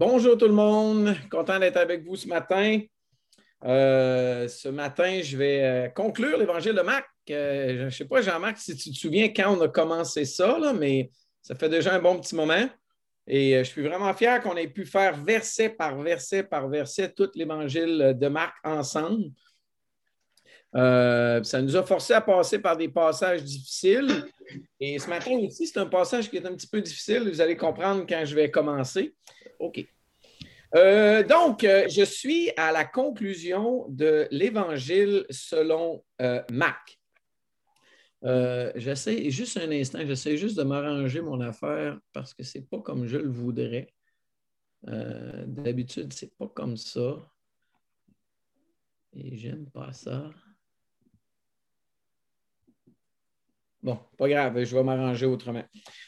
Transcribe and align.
Bonjour 0.00 0.38
tout 0.38 0.46
le 0.46 0.54
monde, 0.54 1.16
content 1.28 1.58
d'être 1.58 1.76
avec 1.76 2.04
vous 2.04 2.14
ce 2.14 2.28
matin. 2.28 2.78
Euh, 3.64 4.46
ce 4.46 4.68
matin, 4.68 5.20
je 5.24 5.36
vais 5.36 5.64
euh, 5.64 5.88
conclure 5.88 6.38
l'évangile 6.38 6.74
de 6.74 6.82
Marc. 6.82 7.08
Euh, 7.30 7.78
je 7.78 7.84
ne 7.86 7.90
sais 7.90 8.04
pas, 8.04 8.22
Jean-Marc, 8.22 8.58
si 8.58 8.76
tu 8.76 8.92
te 8.92 8.96
souviens 8.96 9.26
quand 9.30 9.58
on 9.58 9.60
a 9.60 9.66
commencé 9.66 10.24
ça, 10.24 10.72
mais 10.72 11.10
ça 11.42 11.56
fait 11.56 11.68
déjà 11.68 11.96
un 11.96 11.98
bon 11.98 12.20
petit 12.20 12.36
moment. 12.36 12.68
Et 13.26 13.58
je 13.58 13.64
suis 13.64 13.82
vraiment 13.82 14.14
fier 14.14 14.40
qu'on 14.40 14.54
ait 14.56 14.68
pu 14.68 14.86
faire 14.86 15.16
verset 15.16 15.70
par 15.70 16.00
verset 16.00 16.44
par 16.44 16.68
verset 16.68 17.12
tout 17.12 17.30
l'évangile 17.34 18.14
de 18.16 18.28
Marc 18.28 18.54
ensemble. 18.62 19.32
ça 20.72 21.60
nous 21.60 21.74
a 21.74 21.82
forcé 21.82 22.12
à 22.12 22.20
passer 22.20 22.60
par 22.60 22.76
des 22.76 22.88
passages 22.88 23.42
difficiles. 23.42 24.26
Et 24.78 25.00
ce 25.00 25.08
matin 25.08 25.32
aussi, 25.38 25.66
c'est 25.66 25.80
un 25.80 25.86
passage 25.86 26.30
qui 26.30 26.36
est 26.36 26.46
un 26.46 26.54
petit 26.54 26.68
peu 26.68 26.80
difficile. 26.80 27.28
Vous 27.28 27.40
allez 27.40 27.56
comprendre 27.56 28.06
quand 28.08 28.24
je 28.24 28.36
vais 28.36 28.48
commencer. 28.48 29.12
OK. 29.58 29.86
Euh, 30.74 31.22
donc, 31.22 31.64
euh, 31.64 31.88
je 31.88 32.02
suis 32.02 32.50
à 32.56 32.72
la 32.72 32.84
conclusion 32.84 33.86
de 33.88 34.28
l'Évangile 34.30 35.24
selon 35.30 36.04
euh, 36.20 36.42
Marc. 36.50 37.00
j'essaie 38.74 39.30
juste 39.30 39.56
un 39.56 39.70
instant, 39.70 40.00
j'essaie 40.04 40.36
juste 40.36 40.58
de 40.58 40.64
m'arranger 40.64 41.20
mon 41.22 41.40
affaire 41.40 41.98
parce 42.12 42.34
que 42.34 42.42
ce 42.42 42.58
n'est 42.58 42.64
pas 42.64 42.80
comme 42.80 43.06
je 43.06 43.16
le 43.16 43.30
voudrais. 43.30 43.92
D'habitude, 44.82 46.12
ce 46.12 46.24
n'est 46.24 46.32
pas 46.38 46.48
comme 46.48 46.76
ça. 46.76 47.16
Et 49.14 49.36
j'aime 49.36 49.66
pas 49.70 49.92
ça. 49.92 50.30
Bon, 53.82 53.98
pas 54.16 54.28
grave, 54.28 54.64
je 54.64 54.76
vais 54.76 54.82
m'arranger 54.82 55.26
autrement. 55.26 55.62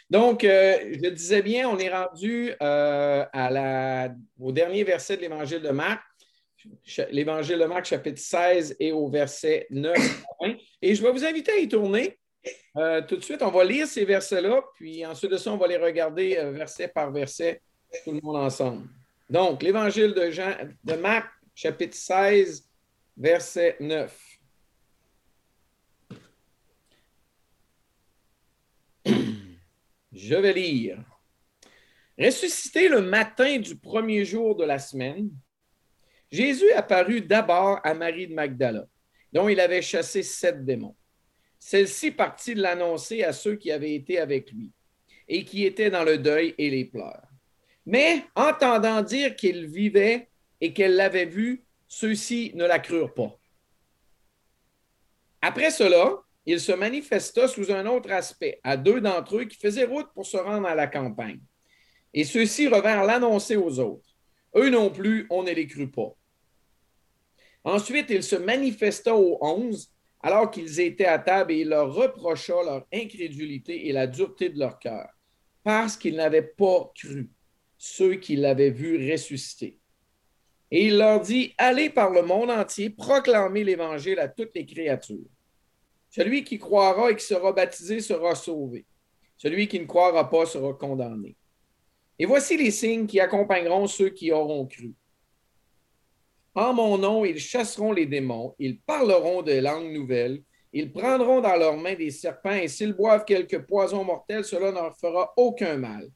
Donc, 0.08 0.42
euh, 0.42 0.76
je 0.92 1.00
le 1.00 1.10
disais 1.12 1.40
bien, 1.40 1.68
on 1.68 1.78
est 1.78 1.88
rendu 1.88 2.52
euh, 2.60 4.08
au 4.40 4.50
dernier 4.50 4.82
verset 4.82 5.16
de 5.16 5.22
l'Évangile 5.22 5.62
de 5.62 5.70
Marc. 5.70 6.02
L'Évangile 7.10 7.58
de 7.58 7.64
Marc, 7.64 7.86
chapitre 7.86 8.20
16 8.20 8.76
et 8.80 8.92
au 8.92 9.08
verset 9.08 9.66
9 9.70 9.96
Et 10.82 10.94
je 10.94 11.02
vais 11.02 11.12
vous 11.12 11.24
inviter 11.24 11.52
à 11.52 11.58
y 11.58 11.68
tourner. 11.68 12.18
Euh, 12.76 13.02
tout 13.02 13.16
de 13.16 13.22
suite, 13.22 13.40
on 13.42 13.50
va 13.50 13.64
lire 13.64 13.86
ces 13.86 14.04
versets-là, 14.04 14.62
puis 14.74 15.06
ensuite 15.06 15.30
de 15.30 15.36
ça, 15.36 15.52
on 15.52 15.56
va 15.56 15.68
les 15.68 15.76
regarder 15.76 16.38
verset 16.52 16.88
par 16.88 17.12
verset, 17.12 17.62
tout 18.04 18.12
le 18.12 18.20
monde 18.22 18.36
ensemble. 18.36 18.88
Donc, 19.28 19.62
l'Évangile 19.62 20.12
de, 20.12 20.30
Jean, 20.30 20.54
de 20.82 20.94
Marc, 20.94 21.28
chapitre 21.54 21.96
16, 21.96 22.68
verset 23.16 23.76
9. 23.78 24.29
Je 30.12 30.34
vais 30.34 30.52
lire. 30.52 31.02
Ressuscité 32.18 32.88
le 32.88 33.00
matin 33.00 33.58
du 33.58 33.76
premier 33.76 34.24
jour 34.24 34.56
de 34.56 34.64
la 34.64 34.78
semaine, 34.78 35.30
Jésus 36.30 36.70
apparut 36.72 37.22
d'abord 37.22 37.80
à 37.82 37.94
Marie 37.94 38.28
de 38.28 38.34
Magdala, 38.34 38.86
dont 39.32 39.48
il 39.48 39.58
avait 39.58 39.82
chassé 39.82 40.22
sept 40.22 40.64
démons. 40.64 40.96
Celle-ci 41.58 42.10
partit 42.10 42.54
de 42.54 42.62
l'annoncer 42.62 43.22
à 43.22 43.32
ceux 43.32 43.56
qui 43.56 43.70
avaient 43.70 43.94
été 43.94 44.18
avec 44.18 44.50
lui 44.52 44.70
et 45.28 45.44
qui 45.44 45.64
étaient 45.64 45.90
dans 45.90 46.04
le 46.04 46.18
deuil 46.18 46.54
et 46.58 46.70
les 46.70 46.84
pleurs. 46.84 47.26
Mais 47.86 48.24
entendant 48.34 49.02
dire 49.02 49.36
qu'il 49.36 49.66
vivait 49.66 50.28
et 50.60 50.72
qu'elle 50.72 50.96
l'avait 50.96 51.26
vu, 51.26 51.64
ceux-ci 51.88 52.52
ne 52.54 52.64
la 52.64 52.78
crurent 52.78 53.14
pas. 53.14 53.38
Après 55.42 55.70
cela, 55.70 56.22
il 56.46 56.60
se 56.60 56.72
manifesta 56.72 57.48
sous 57.48 57.70
un 57.70 57.86
autre 57.86 58.10
aspect 58.10 58.60
à 58.62 58.76
deux 58.76 59.00
d'entre 59.00 59.38
eux 59.38 59.44
qui 59.44 59.58
faisaient 59.58 59.84
route 59.84 60.08
pour 60.14 60.26
se 60.26 60.36
rendre 60.36 60.66
à 60.66 60.74
la 60.74 60.86
campagne. 60.86 61.40
Et 62.12 62.24
ceux-ci 62.24 62.66
revinrent 62.66 63.04
l'annoncer 63.04 63.56
aux 63.56 63.78
autres. 63.78 64.08
Eux 64.56 64.70
non 64.70 64.90
plus, 64.90 65.26
on 65.30 65.42
ne 65.42 65.52
les 65.52 65.66
crut 65.66 65.92
pas. 65.92 66.16
Ensuite, 67.62 68.06
il 68.10 68.22
se 68.22 68.36
manifesta 68.36 69.14
aux 69.14 69.38
onze 69.40 69.92
alors 70.22 70.50
qu'ils 70.50 70.80
étaient 70.80 71.06
à 71.06 71.18
table 71.18 71.52
et 71.52 71.60
il 71.60 71.68
leur 71.68 71.94
reprocha 71.94 72.54
leur 72.64 72.86
incrédulité 72.92 73.88
et 73.88 73.92
la 73.92 74.06
dureté 74.06 74.50
de 74.50 74.58
leur 74.58 74.78
cœur, 74.78 75.08
parce 75.62 75.96
qu'ils 75.96 76.16
n'avaient 76.16 76.42
pas 76.42 76.90
cru 76.94 77.30
ceux 77.78 78.16
qui 78.16 78.36
l'avaient 78.36 78.70
vu 78.70 79.10
ressusciter. 79.10 79.78
Et 80.70 80.86
il 80.86 80.98
leur 80.98 81.20
dit, 81.20 81.54
allez 81.58 81.90
par 81.90 82.10
le 82.10 82.22
monde 82.22 82.50
entier, 82.50 82.90
proclamer 82.90 83.64
l'Évangile 83.64 84.18
à 84.18 84.28
toutes 84.28 84.54
les 84.54 84.66
créatures. 84.66 85.26
Celui 86.10 86.42
qui 86.42 86.58
croira 86.58 87.10
et 87.10 87.16
qui 87.16 87.24
sera 87.24 87.52
baptisé 87.52 88.00
sera 88.00 88.34
sauvé. 88.34 88.84
Celui 89.36 89.68
qui 89.68 89.78
ne 89.78 89.86
croira 89.86 90.28
pas 90.28 90.44
sera 90.44 90.74
condamné. 90.74 91.36
Et 92.18 92.26
voici 92.26 92.56
les 92.56 92.72
signes 92.72 93.06
qui 93.06 93.20
accompagneront 93.20 93.86
ceux 93.86 94.10
qui 94.10 94.32
auront 94.32 94.66
cru. 94.66 94.92
En 96.54 96.74
mon 96.74 96.98
nom, 96.98 97.24
ils 97.24 97.38
chasseront 97.38 97.92
les 97.92 98.06
démons, 98.06 98.56
ils 98.58 98.80
parleront 98.80 99.40
de 99.42 99.52
langues 99.52 99.92
nouvelles, 99.92 100.42
ils 100.72 100.92
prendront 100.92 101.40
dans 101.40 101.56
leurs 101.56 101.76
mains 101.76 101.94
des 101.94 102.10
serpents, 102.10 102.50
et 102.56 102.66
s'ils 102.66 102.92
boivent 102.92 103.24
quelques 103.24 103.64
poisons 103.66 104.04
mortels, 104.04 104.44
cela 104.44 104.70
ne 104.70 104.76
leur 104.76 104.96
fera 104.98 105.32
aucun 105.36 105.76
mal. 105.76 106.10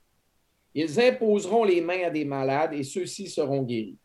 Ils 0.74 1.00
imposeront 1.00 1.64
les 1.64 1.80
mains 1.80 2.04
à 2.04 2.10
des 2.10 2.24
malades, 2.24 2.74
et 2.74 2.82
ceux-ci 2.82 3.28
seront 3.28 3.62
guéris. 3.62 3.98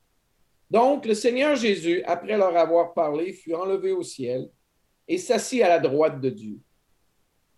Donc, 0.69 1.07
le 1.07 1.15
Seigneur 1.15 1.55
Jésus, 1.55 2.03
après 2.03 2.37
leur 2.37 2.55
avoir 2.55 2.93
parlé, 2.93 3.33
fut 3.33 3.55
enlevé 3.55 3.91
au 3.91 4.03
ciel 4.03 4.49
et 5.09 5.17
s'assit 5.17 5.61
à 5.61 5.67
la 5.67 5.79
droite 5.79 6.21
de 6.21 6.29
Dieu. 6.29 6.59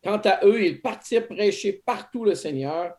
Quant 0.03 0.21
à 0.25 0.43
eux, 0.45 0.65
ils 0.65 0.81
partirent 0.81 1.27
prêcher 1.27 1.73
partout 1.85 2.25
le 2.25 2.33
Seigneur, 2.33 2.95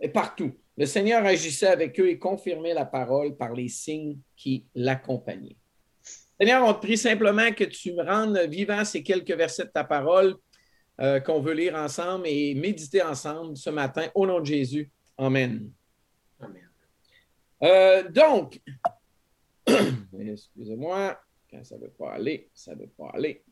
et 0.00 0.08
partout. 0.08 0.52
Le 0.76 0.86
Seigneur 0.86 1.24
agissait 1.24 1.66
avec 1.66 2.00
eux 2.00 2.08
et 2.08 2.18
confirmait 2.18 2.72
la 2.72 2.86
parole 2.86 3.36
par 3.36 3.52
les 3.52 3.68
signes 3.68 4.18
qui 4.34 4.64
l'accompagnaient. 4.74 5.56
Seigneur, 6.40 6.66
on 6.66 6.72
te 6.72 6.80
prie 6.80 6.96
simplement 6.96 7.52
que 7.52 7.64
tu 7.64 7.92
me 7.92 8.02
rendes 8.02 8.38
vivant 8.48 8.82
ces 8.86 9.02
quelques 9.02 9.32
versets 9.32 9.66
de 9.66 9.70
ta 9.70 9.84
parole 9.84 10.36
euh, 11.00 11.20
qu'on 11.20 11.40
veut 11.40 11.52
lire 11.52 11.74
ensemble 11.74 12.26
et 12.26 12.54
méditer 12.54 13.02
ensemble 13.02 13.58
ce 13.58 13.68
matin. 13.68 14.08
Au 14.14 14.26
nom 14.26 14.40
de 14.40 14.46
Jésus. 14.46 14.90
Amen. 15.18 15.70
Amen. 16.40 16.68
Euh, 17.62 18.08
donc, 18.08 18.58
excusez-moi, 20.18 21.20
quand 21.50 21.62
ça 21.62 21.76
ne 21.76 21.82
veut 21.82 21.90
pas 21.90 22.12
aller, 22.12 22.48
ça 22.54 22.74
ne 22.74 22.80
veut 22.80 22.90
pas 22.96 23.10
aller. 23.12 23.44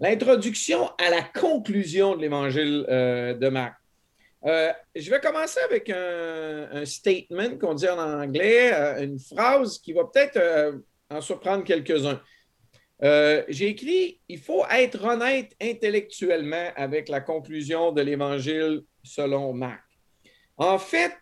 L'introduction 0.00 0.90
à 0.98 1.08
la 1.08 1.22
conclusion 1.22 2.16
de 2.16 2.22
l'Évangile 2.22 2.84
euh, 2.88 3.34
de 3.34 3.48
Marc. 3.48 3.74
Euh, 4.44 4.72
je 4.94 5.08
vais 5.08 5.20
commencer 5.20 5.60
avec 5.60 5.88
un, 5.88 6.84
statement 6.84 7.56
qu'on 7.58 7.74
dit 7.74 7.88
en 7.88 7.98
anglais, 7.98 8.74
euh, 8.74 9.04
une 9.04 9.20
phrase 9.20 9.78
qui 9.78 9.92
va 9.92 10.04
peut-être 10.04 10.74
en 11.08 11.20
surprendre 11.20 11.64
quelques-uns. 11.64 12.20
J'ai 13.48 13.68
écrit 13.68 14.20
Il 14.28 14.40
faut 14.40 14.64
être 14.66 15.02
honnête 15.04 15.52
intellectuellement 15.60 16.70
avec 16.74 17.08
la 17.08 17.20
conclusion 17.20 17.92
de 17.92 18.02
l'Évangile 18.02 18.82
selon 19.02 19.52
Marc. 19.52 19.84
En 20.56 20.78
fait, 20.78 21.12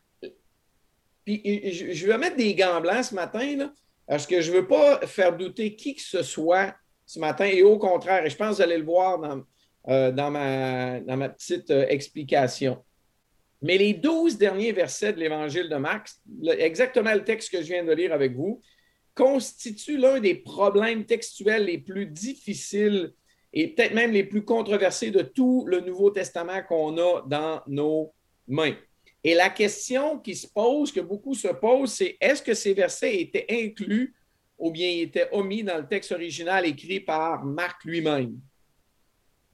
je 1.27 2.06
vais 2.06 2.19
mettre 2.19 2.37
des 2.37 2.55
gants 2.55 2.81
blancs 2.81 3.05
ce 3.05 3.15
matin, 3.15 3.56
là, 3.56 3.72
parce 4.06 4.27
que 4.27 4.41
je 4.41 4.50
ne 4.50 4.56
veux 4.56 4.66
pas 4.66 5.06
faire 5.06 5.37
douter 5.37 5.77
qui 5.77 5.94
que 5.94 6.03
ce 6.03 6.22
soit 6.22 6.75
ce 7.12 7.19
matin. 7.19 7.45
Et 7.45 7.62
au 7.62 7.78
contraire, 7.78 8.25
et 8.25 8.31
je 8.31 8.37
pense 8.37 8.50
que 8.50 8.56
vous 8.56 8.62
allez 8.62 8.78
le 8.78 8.84
voir 8.84 9.19
dans, 9.19 9.45
euh, 9.89 10.11
ma, 10.12 11.28
petite 11.28 11.71
euh, 11.71 11.84
explication. 11.89 12.83
Mais 13.61 13.77
les 13.77 13.93
douze 13.93 14.39
derniers 14.39 14.73
versets 14.73 15.12
de 15.12 15.21
l'Évangile 15.21 15.69
de 15.69 15.77
Marc, 15.77 16.09
exactement 16.59 17.12
le 17.12 17.23
texte 17.23 17.53
que 17.53 17.59
je 17.59 17.67
viens 17.67 17.84
de 17.84 17.93
lire 17.93 18.15
avec 18.15 18.34
vous, 18.34 18.62
constituent 19.15 19.99
l'un 19.99 20.21
des 20.21 20.34
problèmes 20.34 21.05
textuels 21.05 21.67
les 21.67 21.78
plus 21.78 22.06
difficiles 22.06 23.12
et 23.53 23.69
peut-être 23.69 23.93
même 23.93 24.11
les 24.11 24.25
plus 24.25 24.43
controversés 24.43 25.11
de 25.11 25.21
tout 25.21 25.67
le 25.69 25.81
Nouveau 25.81 26.11
Testament 26.11 26.62
qu'on 26.67 26.97
a 26.97 27.23
dans 27.27 27.61
nos 27.67 28.15
mains. 28.49 28.75
Et 29.23 29.34
la 29.34 29.50
question 29.50 30.19
qui 30.19 30.34
se 30.34 30.49
pose, 30.49 30.91
que 30.91 31.00
beaucoup 31.00 31.34
se 31.34 31.49
posent, 31.49 31.93
c'est 31.93 32.17
est-ce 32.21 32.43
que 32.43 32.55
ces 32.55 32.73
versets 32.73 33.20
étaient 33.20 33.47
inclus 33.50 34.15
ou 34.62 34.70
bien 34.70 34.88
il 34.88 35.00
était 35.00 35.29
omis 35.32 35.64
dans 35.64 35.76
le 35.76 35.88
texte 35.88 36.12
original 36.12 36.64
écrit 36.64 37.00
par 37.00 37.44
Marc 37.44 37.85
lui-même. 37.85 38.38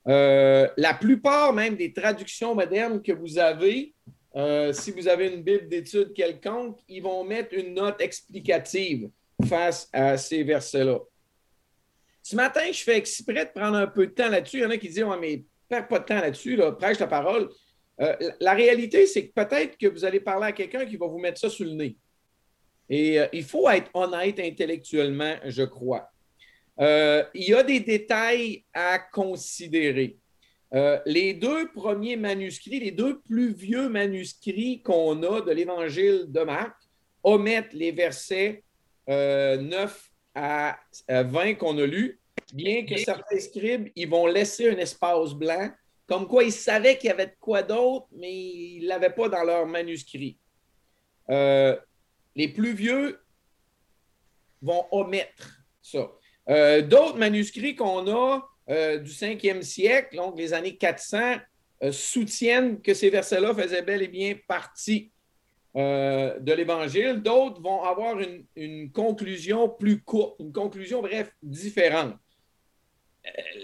Euh, 0.06 0.68
la 0.76 0.92
plupart 0.92 1.54
même 1.54 1.76
des 1.76 1.94
traductions 1.94 2.54
modernes 2.54 3.00
que 3.00 3.12
vous 3.12 3.38
avez, 3.38 3.94
euh, 4.36 4.70
si 4.74 4.90
vous 4.90 5.08
avez 5.08 5.28
une 5.28 5.42
Bible 5.42 5.66
d'études 5.66 6.12
quelconque, 6.12 6.78
ils 6.88 7.02
vont 7.02 7.24
mettre 7.24 7.54
une 7.54 7.72
note 7.72 8.02
explicative 8.02 9.08
face 9.48 9.88
à 9.94 10.18
ces 10.18 10.42
versets-là. 10.44 10.98
Ce 12.22 12.36
matin, 12.36 12.70
je 12.70 12.82
fais 12.82 12.98
exprès 12.98 13.46
de 13.46 13.50
prendre 13.50 13.78
un 13.78 13.86
peu 13.86 14.08
de 14.08 14.12
temps 14.12 14.28
là-dessus. 14.28 14.58
Il 14.58 14.62
y 14.64 14.66
en 14.66 14.70
a 14.70 14.76
qui 14.76 14.88
disent 14.88 15.04
ouais, 15.04 15.18
mais 15.18 15.42
perds 15.70 15.88
pas 15.88 16.00
de 16.00 16.04
temps 16.04 16.20
là-dessus, 16.20 16.54
là, 16.54 16.72
prêche 16.72 16.98
la 16.98 17.06
parole. 17.06 17.48
Euh, 18.02 18.14
la 18.40 18.52
réalité, 18.52 19.06
c'est 19.06 19.26
que 19.26 19.32
peut-être 19.32 19.78
que 19.78 19.86
vous 19.86 20.04
allez 20.04 20.20
parler 20.20 20.48
à 20.48 20.52
quelqu'un 20.52 20.84
qui 20.84 20.98
va 20.98 21.06
vous 21.06 21.18
mettre 21.18 21.40
ça 21.40 21.48
sous 21.48 21.64
le 21.64 21.72
nez. 21.72 21.96
Et 22.90 23.20
euh, 23.20 23.26
il 23.32 23.44
faut 23.44 23.68
être 23.68 23.90
honnête 23.94 24.40
intellectuellement, 24.40 25.34
je 25.44 25.62
crois. 25.62 26.10
Euh, 26.80 27.24
il 27.34 27.48
y 27.48 27.54
a 27.54 27.62
des 27.62 27.80
détails 27.80 28.64
à 28.72 28.98
considérer. 28.98 30.16
Euh, 30.74 31.00
les 31.06 31.34
deux 31.34 31.70
premiers 31.72 32.16
manuscrits, 32.16 32.80
les 32.80 32.90
deux 32.90 33.20
plus 33.20 33.52
vieux 33.52 33.88
manuscrits 33.88 34.82
qu'on 34.82 35.22
a 35.22 35.40
de 35.40 35.50
l'évangile 35.50 36.26
de 36.28 36.40
Marc, 36.40 36.76
omettent 37.22 37.72
les 37.72 37.90
versets 37.90 38.62
9 39.08 39.10
euh, 39.10 40.00
à 40.34 40.78
20 41.08 41.54
qu'on 41.54 41.78
a 41.78 41.86
lus, 41.86 42.20
bien 42.52 42.84
que 42.84 42.96
certains 42.96 43.40
scribes, 43.40 43.88
ils 43.96 44.08
vont 44.08 44.26
laisser 44.26 44.70
un 44.70 44.76
espace 44.76 45.32
blanc, 45.32 45.70
comme 46.06 46.28
quoi 46.28 46.44
ils 46.44 46.52
savaient 46.52 46.96
qu'il 46.96 47.08
y 47.08 47.12
avait 47.12 47.26
de 47.26 47.36
quoi 47.40 47.62
d'autre, 47.62 48.06
mais 48.12 48.32
ils 48.32 48.82
ne 48.84 48.88
l'avaient 48.88 49.10
pas 49.10 49.28
dans 49.28 49.42
leur 49.42 49.66
manuscrit. 49.66 50.38
Les 52.38 52.48
plus 52.48 52.72
vieux 52.72 53.20
vont 54.62 54.86
omettre 54.92 55.60
ça. 55.82 56.10
D'autres 56.46 57.18
manuscrits 57.18 57.76
qu'on 57.76 58.08
a, 58.08 58.48
euh, 58.70 58.98
du 58.98 59.10
5e 59.10 59.62
siècle, 59.62 60.16
donc 60.16 60.38
les 60.38 60.52
années 60.52 60.76
400, 60.76 61.36
euh, 61.82 61.90
soutiennent 61.90 62.82
que 62.82 62.92
ces 62.92 63.08
versets-là 63.08 63.54
faisaient 63.54 63.80
bel 63.80 64.02
et 64.02 64.08
bien 64.08 64.34
partie 64.46 65.10
euh, 65.74 66.38
de 66.38 66.52
l'Évangile. 66.52 67.22
D'autres 67.22 67.62
vont 67.62 67.82
avoir 67.82 68.18
une, 68.56 68.92
conclusion 68.92 69.70
plus 69.70 70.02
courte, 70.02 70.36
une 70.40 70.52
conclusion, 70.52 71.00
bref, 71.00 71.34
différente. 71.42 72.14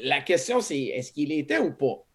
la 0.03 0.23
question, 0.23 0.63
c'est 0.63 0.81
est-ce 0.81 1.13
qu'il 1.13 1.33
était 1.33 1.59
ou 1.59 1.73
pas? 1.73 2.07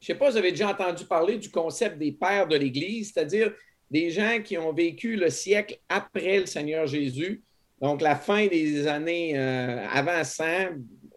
Je 0.00 0.12
ne 0.12 0.14
sais 0.14 0.18
pas 0.18 0.30
vous 0.30 0.36
avez 0.36 0.50
déjà 0.50 0.70
entendu 0.70 1.04
parler 1.06 1.38
du 1.38 1.50
concept 1.50 1.96
des 1.96 2.10
pères 2.10 2.48
de 2.48 2.56
l'Église, 2.56 3.12
c'est-à-dire 3.12 3.54
des 3.90 4.10
gens 4.10 4.40
qui 4.42 4.58
ont 4.58 4.72
vécu 4.72 5.16
le 5.16 5.30
siècle 5.30 5.78
après 5.88 6.40
le 6.40 6.46
Seigneur 6.46 6.86
Jésus, 6.86 7.42
donc 7.80 8.00
la 8.00 8.16
fin 8.16 8.46
des 8.46 8.86
années 8.86 9.36
avant 9.36 10.24
100, 10.24 10.44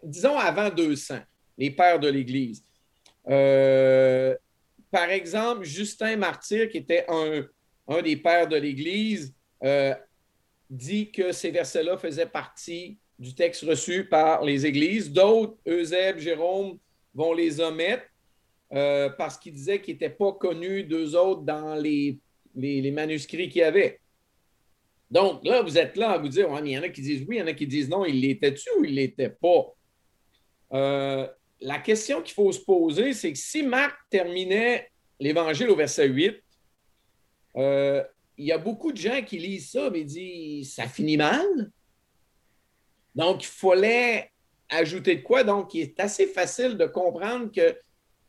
disons 0.02 0.36
avant 0.36 0.70
200, 0.70 1.18
les 1.56 1.70
pères 1.70 1.98
de 1.98 2.08
l'Église. 2.08 2.62
Euh, 3.28 4.34
par 4.90 5.10
exemple, 5.10 5.64
Justin 5.64 6.16
Martyr, 6.16 6.68
qui 6.68 6.78
était 6.78 7.04
un, 7.08 8.02
des 8.02 8.16
pères 8.16 8.48
de 8.48 8.56
l'Église, 8.56 9.34
euh, 9.64 9.94
dit 10.70 11.10
que 11.10 11.32
ces 11.32 11.50
versets-là 11.50 11.98
faisaient 11.98 12.26
partie 12.26 12.98
du 13.18 13.34
texte 13.34 13.64
reçu 13.64 14.04
par 14.04 14.44
les 14.44 14.64
églises. 14.64 15.10
D'autres, 15.10 15.56
Eusèbe, 15.66 16.18
Jérôme, 16.18 16.78
vont 17.14 17.32
les 17.32 17.60
omettre 17.60 18.04
euh, 18.72 19.10
parce 19.10 19.36
qu'ils 19.36 19.54
disaient 19.54 19.80
qu'ils 19.80 19.94
n'étaient 19.94 20.10
pas 20.10 20.32
connus 20.32 20.84
d'eux 20.84 21.16
autres 21.16 21.42
dans 21.42 21.74
les, 21.74 22.18
les, 22.58 22.90
manuscrits 22.90 23.48
qu'il 23.48 23.60
y 23.60 23.64
avait. 23.64 24.00
Donc 25.10 25.44
là, 25.44 25.62
vous 25.62 25.78
êtes 25.78 25.96
là 25.96 26.10
à 26.10 26.18
vous 26.18 26.28
dire, 26.28 26.48
il 26.64 26.70
y 26.70 26.78
en 26.78 26.82
a 26.82 26.88
qui 26.88 27.00
disent 27.00 27.24
oui, 27.26 27.36
il 27.36 27.38
y 27.38 27.42
en 27.42 27.46
a 27.46 27.54
qui 27.54 27.66
disent 27.66 27.88
non, 27.88 28.04
il 28.04 28.20
l'était-tu 28.20 28.68
ou 28.78 28.84
il 28.84 28.94
l'était 28.94 29.30
pas? 29.30 29.74
Euh, 30.72 31.26
la 31.60 31.78
question 31.78 32.22
qu'il 32.22 32.34
faut 32.34 32.52
se 32.52 32.60
poser, 32.60 33.14
c'est 33.14 33.32
que 33.32 33.38
si 33.38 33.62
Marc 33.62 33.96
terminait 34.10 34.90
l'Évangile 35.18 35.70
au 35.70 35.76
verset 35.76 36.08
8, 36.08 36.36
euh, 37.56 38.04
il 38.36 38.46
y 38.46 38.52
a 38.52 38.58
beaucoup 38.58 38.92
de 38.92 38.98
gens 38.98 39.22
qui 39.22 39.38
lisent 39.38 39.70
ça, 39.70 39.90
mais 39.90 40.04
disent 40.04 40.74
ça 40.74 40.86
finit 40.86 41.16
mal. 41.16 41.70
Donc, 43.14 43.42
il 43.44 43.48
fallait 43.48 44.30
ajouter 44.68 45.16
de 45.16 45.22
quoi? 45.22 45.42
Donc, 45.42 45.74
il 45.74 45.80
est 45.80 46.00
assez 46.00 46.26
facile 46.26 46.76
de 46.76 46.86
comprendre 46.86 47.50
que 47.50 47.76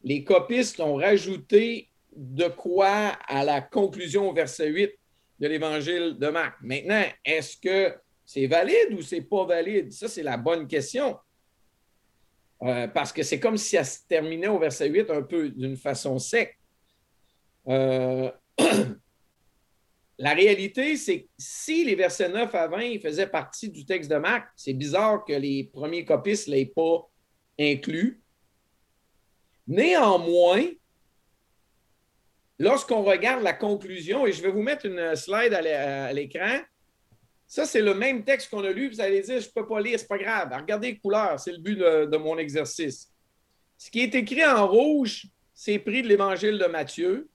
les 0.04 0.24
copistes 0.24 0.80
ont 0.80 0.96
rajouté 0.96 1.89
de 2.20 2.50
quoi 2.50 3.14
à 3.28 3.46
la 3.46 3.62
conclusion 3.62 4.30
au 4.30 4.34
verset 4.34 4.68
8 4.68 4.92
de 5.40 5.48
l'Évangile 5.48 6.18
de 6.20 6.28
Marc. 6.28 6.58
Maintenant, 6.62 7.06
est-ce 7.24 7.56
que 7.56 7.96
c'est 8.26 8.46
valide 8.46 8.92
ou 8.92 9.02
c'est 9.02 9.22
pas 9.22 9.46
valide? 9.46 9.94
Ça, 9.94 10.10
c'est 10.10 10.22
la 10.22 10.36
bonne 10.36 10.68
question. 10.68 11.18
Euh, 12.62 12.90
parce 12.90 13.14
que 13.14 13.24
c'est 13.24 13.40
comme 13.40 13.56
si 13.56 13.78
elle 13.78 13.86
se 13.86 14.00
terminait 14.06 14.50
au 14.50 14.60
verset 14.60 14.90
8 14.90 15.10
un 15.12 15.22
peu 15.22 15.48
d'une 15.48 15.78
façon 15.78 16.20
sec. 16.20 16.60
Euh, 17.70 18.30
la 20.18 20.34
réalité, 20.34 20.98
c'est 20.98 21.22
que 21.22 21.28
si 21.38 21.86
les 21.86 21.96
versets 21.96 22.28
9 22.28 22.54
à 22.54 22.68
20 22.68 23.00
faisaient 23.00 23.28
partie 23.28 23.70
du 23.70 23.86
texte 23.86 24.12
de 24.12 24.18
Marc, 24.18 24.50
c'est 24.58 24.74
bizarre 24.74 25.24
que 25.24 25.32
les 25.32 25.70
premiers 25.72 26.04
copistes 26.04 26.50
ne 26.50 26.56
l'aient 26.56 26.66
pas 26.66 27.10
inclus. 27.58 28.22
Néanmoins, 29.68 30.66
lorsqu'on 32.60 33.04
regarde 33.04 33.42
la 33.42 33.54
conclusion, 33.54 34.28
et 34.28 34.34
je 34.34 34.42
vais 34.44 34.52
vous 34.52 34.62
mettre 34.62 34.86
une 34.86 35.16
slide 35.16 35.54
à 35.54 36.14
l'écran, 36.14 36.60
ça, 37.48 37.66
c'est 37.66 37.82
le 37.82 37.96
même 37.96 38.24
texte 38.24 38.52
qu'on 38.52 38.64
a 38.64 38.70
lu. 38.70 38.90
Vous 38.90 39.02
allez 39.02 39.22
dire, 39.22 39.42
je 39.42 39.48
ne 39.48 39.52
peux 39.52 39.66
pas 39.66 39.82
lire, 39.82 39.98
ce 39.98 40.04
n'est 40.04 40.08
pas 40.08 40.20
grave. 40.20 40.50
Regardez 40.56 40.92
les 40.92 40.98
couleurs, 41.00 41.40
c'est 41.40 41.52
le 41.52 41.58
but 41.58 41.80
de, 41.80 42.18
mon 42.18 42.38
exercice. 42.38 43.12
Ce 43.76 43.90
qui 43.90 44.02
est 44.02 44.14
écrit 44.14 44.46
en 44.46 44.68
rouge, 44.68 45.26
c'est 45.52 45.80
pris 45.80 46.04
de 46.04 46.08
l'Évangile 46.08 46.60
de 46.60 46.66
Matthieu. 46.66 47.28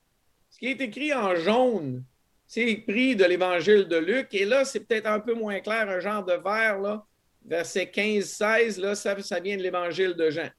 Ce 0.51 0.59
qui 0.61 0.67
est 0.69 0.81
écrit 0.81 1.13
en 1.13 1.35
jaune, 1.35 2.05
c'est 2.47 2.77
pris 2.87 3.17
de 3.17 3.25
l'Évangile 3.25 3.89
de 3.89 3.97
Luc. 3.97 4.33
Et 4.35 4.45
là, 4.45 4.65
c'est 4.65 4.81
peut-être 4.81 5.09
un 5.09 5.19
peu 5.19 5.35
moins 5.35 5.59
clair, 5.59 5.89
un 5.89 5.99
genre 5.99 6.25
de 6.25 6.35
vert, 6.35 6.79
là, 6.79 7.05
verset 7.45 7.91
15-16, 7.93 8.81
là, 8.81 8.95
ça, 8.95 9.21
ça 9.21 9.41
vient 9.41 9.57
de 9.57 9.63
l'Évangile 9.63 10.15
de 10.15 10.31
Jean. 10.31 10.51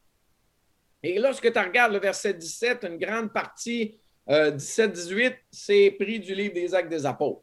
Et 1.01 1.17
lorsque 1.17 1.49
tu 1.49 1.59
regardes 1.59 1.93
le 1.93 1.99
verset 1.99 2.33
17, 2.33 2.83
une 2.83 2.97
grande 2.97 3.31
partie, 3.31 3.97
17-18, 4.27 5.25
euh, 5.25 5.31
c'est 5.51 5.91
pris 5.91 6.19
du 6.19 6.33
livre 6.33 6.53
des 6.53 6.73
Actes 6.73 6.89
des 6.89 7.05
Apôtres. 7.05 7.41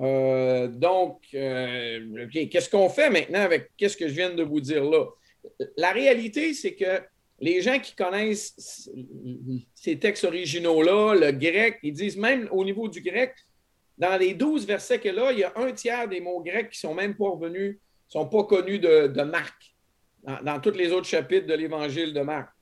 Euh, 0.00 0.66
donc, 0.68 1.22
euh, 1.34 2.26
qu'est-ce 2.30 2.68
qu'on 2.68 2.88
fait 2.88 3.10
maintenant 3.10 3.40
avec 3.40 3.70
qu'est-ce 3.76 3.96
que 3.96 4.08
je 4.08 4.14
viens 4.14 4.30
de 4.30 4.42
vous 4.42 4.60
dire 4.60 4.84
là? 4.84 5.06
La 5.76 5.92
réalité, 5.92 6.54
c'est 6.54 6.74
que 6.74 7.02
les 7.40 7.60
gens 7.60 7.78
qui 7.78 7.94
connaissent 7.94 8.90
ces 9.74 9.98
textes 9.98 10.24
originaux-là, 10.24 11.14
le 11.14 11.30
grec, 11.32 11.78
ils 11.82 11.92
disent 11.92 12.16
même 12.16 12.48
au 12.50 12.64
niveau 12.64 12.88
du 12.88 13.02
grec, 13.02 13.34
dans 13.98 14.16
les 14.16 14.34
douze 14.34 14.66
versets 14.66 14.98
que 14.98 15.08
là, 15.08 15.30
il 15.32 15.40
y 15.40 15.44
a 15.44 15.52
un 15.56 15.72
tiers 15.72 16.08
des 16.08 16.20
mots 16.20 16.40
grecs 16.40 16.70
qui 16.70 16.78
sont 16.78 16.94
même 16.94 17.14
pas 17.14 17.28
revenus, 17.28 17.78
sont 18.08 18.26
pas 18.26 18.44
connus 18.44 18.78
de, 18.78 19.22
Marc, 19.22 19.74
dans, 20.42 20.60
tous 20.60 20.72
les 20.72 20.90
autres 20.92 21.06
chapitres 21.06 21.46
de 21.46 21.54
l'évangile 21.54 22.12
de 22.12 22.20
Marc. 22.20 22.53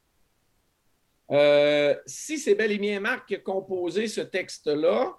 Euh, 1.33 1.95
si 2.05 2.39
c'est 2.39 2.55
bel 2.55 2.73
et 2.73 2.79
bien 2.79 3.01
Marc 3.01 3.29
qui 3.29 3.35
a 3.35 3.39
composé 3.39 4.07
ce 4.07 4.21
texte-là, 4.21 5.17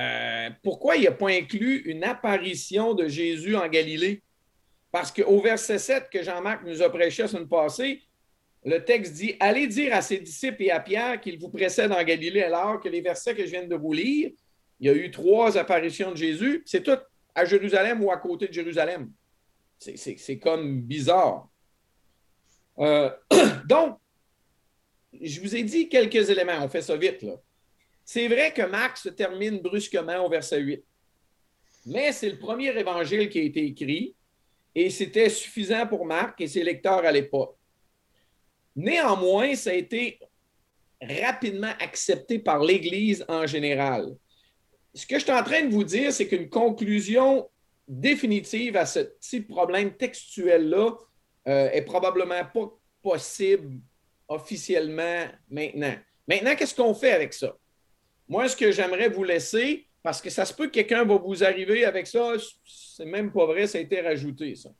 euh, 0.00 0.50
pourquoi 0.62 0.96
il 0.96 1.04
n'a 1.04 1.12
pas 1.12 1.30
inclus 1.30 1.82
une 1.82 2.02
apparition 2.04 2.94
de 2.94 3.06
Jésus 3.06 3.54
en 3.54 3.68
Galilée? 3.68 4.22
Parce 4.90 5.12
qu'au 5.12 5.40
verset 5.40 5.78
7 5.78 6.10
que 6.10 6.22
Jean-Marc 6.22 6.64
nous 6.64 6.82
a 6.82 6.90
prêché 6.90 7.22
la 7.22 7.28
semaine 7.28 7.48
passée, 7.48 8.02
le 8.64 8.78
texte 8.78 9.12
dit 9.14 9.36
Allez 9.38 9.68
dire 9.68 9.94
à 9.94 10.02
ses 10.02 10.18
disciples 10.18 10.64
et 10.64 10.70
à 10.70 10.80
Pierre 10.80 11.20
qu'il 11.20 11.38
vous 11.38 11.50
précède 11.50 11.92
en 11.92 12.02
Galilée, 12.02 12.42
alors 12.42 12.80
que 12.80 12.88
les 12.88 13.00
versets 13.00 13.34
que 13.34 13.44
je 13.44 13.50
viens 13.50 13.66
de 13.66 13.76
vous 13.76 13.92
lire, 13.92 14.30
il 14.80 14.86
y 14.86 14.90
a 14.90 14.94
eu 14.94 15.10
trois 15.10 15.56
apparitions 15.56 16.10
de 16.10 16.16
Jésus. 16.16 16.62
C'est 16.66 16.82
tout 16.82 16.98
à 17.34 17.44
Jérusalem 17.44 18.02
ou 18.02 18.10
à 18.10 18.16
côté 18.16 18.48
de 18.48 18.52
Jérusalem. 18.52 19.10
C'est 19.78 20.38
comme 20.38 20.80
bizarre. 20.80 21.48
Euh, 22.78 23.10
donc, 23.66 23.98
je 25.12 25.40
vous 25.40 25.56
ai 25.56 25.62
dit 25.62 25.88
quelques 25.88 26.30
éléments. 26.30 26.58
On 26.62 26.68
fait 26.68 26.82
ça 26.82 26.96
vite. 26.96 27.24
C'est 28.04 28.28
vrai 28.28 28.52
que 28.52 28.62
Marc 28.62 28.98
se 28.98 29.08
termine 29.08 29.58
brusquement 29.60 30.24
au 30.24 30.28
verset 30.28 30.60
8. 30.60 30.84
Mais 31.86 32.12
c'est 32.12 32.30
le 32.30 32.38
premier 32.38 32.76
évangile 32.78 33.28
qui 33.28 33.38
a 33.38 33.42
été 33.42 33.64
écrit 33.64 34.14
et 34.74 34.90
c'était 34.90 35.28
suffisant 35.28 35.86
pour 35.86 36.04
Marc 36.04 36.40
et 36.40 36.46
ses 36.46 36.62
lecteurs 36.62 37.04
à 37.04 37.12
l'époque. 37.12 37.56
Néanmoins, 38.76 39.54
ça 39.54 39.70
a 39.70 39.74
été 39.74 40.20
rapidement 41.02 41.72
accepté 41.80 42.38
par 42.38 42.62
l'Église 42.62 43.24
en 43.28 43.46
général. 43.46 44.14
Ce 44.94 45.06
que 45.06 45.18
je 45.18 45.24
suis 45.24 45.32
en 45.32 45.42
train 45.42 45.62
de 45.62 45.72
vous 45.72 45.84
dire, 45.84 46.12
c'est 46.12 46.28
qu'une 46.28 46.48
conclusion 46.48 47.48
définitive 47.88 48.76
à 48.76 48.86
ce 48.86 49.00
petit 49.00 49.40
problème 49.40 49.96
textuel-là 49.96 50.92
euh, 51.48 51.70
est 51.70 51.82
probablement 51.82 52.44
pas 52.44 52.78
possible 53.02 53.80
officiellement 54.30 55.26
maintenant. 55.50 55.94
Maintenant, 56.26 56.54
qu'est-ce 56.54 56.74
qu'on 56.74 56.94
fait 56.94 57.12
avec 57.12 57.34
ça? 57.34 57.54
Moi, 58.28 58.48
ce 58.48 58.56
que 58.56 58.70
j'aimerais 58.70 59.08
vous 59.08 59.24
laisser, 59.24 59.88
parce 60.02 60.22
que 60.22 60.30
ça 60.30 60.44
se 60.44 60.54
peut 60.54 60.68
que 60.68 60.72
quelqu'un 60.72 61.04
va 61.04 61.16
vous 61.16 61.44
arriver 61.44 61.84
avec 61.84 62.06
ça, 62.06 62.34
c'est 62.64 63.04
même 63.04 63.32
pas 63.32 63.44
vrai, 63.44 63.66
ça 63.66 63.78
a 63.78 63.80
été 63.80 64.00
rajouté, 64.00 64.54
ça. 64.54 64.70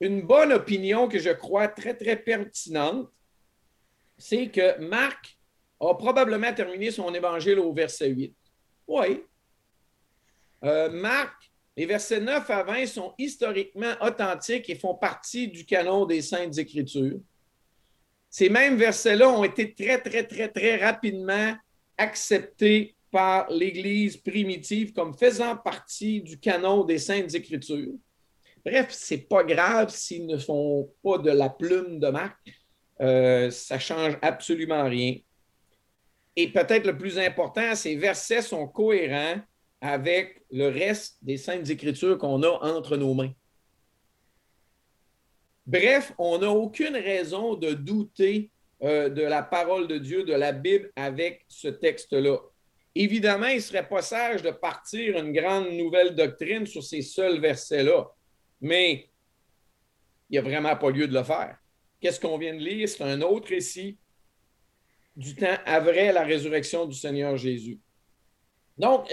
Une 0.00 0.22
bonne 0.22 0.52
opinion 0.52 1.06
que 1.06 1.18
je 1.18 1.30
crois 1.30 1.68
très, 1.68 1.94
très 1.94 2.16
pertinente, 2.16 3.08
c'est 4.18 4.48
que 4.48 4.80
Marc 4.80 5.38
a 5.78 5.94
probablement 5.94 6.52
terminé 6.52 6.90
son 6.90 7.12
évangile 7.14 7.58
au 7.58 7.72
verset 7.72 8.08
8. 8.08 8.34
Oui. 8.88 9.22
Euh, 10.64 10.90
Marc, 10.90 11.52
les 11.76 11.86
versets 11.86 12.20
9 12.20 12.48
à 12.50 12.62
20 12.64 12.86
sont 12.86 13.14
historiquement 13.18 13.92
authentiques 14.00 14.68
et 14.70 14.74
font 14.74 14.94
partie 14.94 15.48
du 15.48 15.64
canon 15.64 16.06
des 16.06 16.22
Saintes 16.22 16.58
Écritures. 16.58 17.20
Ces 18.32 18.48
mêmes 18.48 18.78
versets-là 18.78 19.28
ont 19.28 19.44
été 19.44 19.74
très, 19.74 20.00
très, 20.00 20.26
très, 20.26 20.48
très 20.48 20.76
rapidement 20.82 21.54
accepté 21.98 22.96
par 23.10 23.50
l'Église 23.50 24.16
primitive 24.16 24.94
comme 24.94 25.12
faisant 25.12 25.54
partie 25.54 26.22
du 26.22 26.40
canon 26.40 26.82
des 26.82 26.96
Saintes 26.96 27.34
Écritures. 27.34 27.92
Bref, 28.64 28.86
c'est 28.88 29.28
pas 29.28 29.44
grave 29.44 29.90
s'ils 29.90 30.26
ne 30.26 30.38
font 30.38 30.90
pas 31.04 31.18
de 31.18 31.30
la 31.30 31.50
plume 31.50 31.98
de 31.98 32.08
Marc. 32.08 32.38
euh, 33.02 33.50
ça 33.50 33.74
ne 33.74 33.80
change 33.80 34.16
absolument 34.22 34.84
rien. 34.88 35.16
Et 36.34 36.48
peut-être 36.50 36.86
le 36.86 36.96
plus 36.96 37.18
important, 37.18 37.74
ces 37.74 37.96
versets 37.96 38.40
sont 38.40 38.66
cohérents 38.66 39.42
avec 39.82 40.42
le 40.50 40.68
reste 40.68 41.18
des 41.20 41.36
Saintes 41.36 41.68
Écritures 41.68 42.16
qu'on 42.16 42.42
a 42.42 42.48
entre 42.48 42.96
nos 42.96 43.12
mains. 43.12 43.32
Bref, 45.72 46.12
on 46.18 46.36
n'a 46.38 46.50
aucune 46.50 46.96
raison 46.96 47.54
de 47.54 47.72
douter 47.72 48.50
euh, 48.82 49.08
de 49.08 49.22
la 49.22 49.42
parole 49.42 49.88
de 49.88 49.96
Dieu, 49.96 50.22
de 50.22 50.34
la 50.34 50.52
Bible 50.52 50.92
avec 50.96 51.46
ce 51.48 51.68
texte-là. 51.68 52.36
Évidemment, 52.94 53.46
il 53.46 53.56
ne 53.56 53.60
serait 53.60 53.88
pas 53.88 54.02
sage 54.02 54.42
de 54.42 54.50
partir 54.50 55.16
une 55.16 55.32
grande 55.32 55.70
nouvelle 55.70 56.14
doctrine 56.14 56.66
sur 56.66 56.84
ces 56.84 57.00
seuls 57.00 57.40
versets-là, 57.40 58.06
mais 58.60 59.08
il 60.28 60.32
n'y 60.32 60.38
a 60.38 60.42
vraiment 60.42 60.76
pas 60.76 60.90
lieu 60.90 61.08
de 61.08 61.14
le 61.14 61.24
faire. 61.24 61.56
Qu'est-ce 62.02 62.20
qu'on 62.20 62.36
vient 62.36 62.54
de 62.54 62.60
lire? 62.60 62.86
C'est 62.86 63.04
un 63.04 63.22
autre 63.22 63.48
récit 63.48 63.96
du 65.16 65.34
temps 65.34 65.56
après 65.64 66.12
la 66.12 66.24
résurrection 66.24 66.84
du 66.84 66.94
Seigneur 66.94 67.38
Jésus. 67.38 67.80
Donc, 68.76 69.10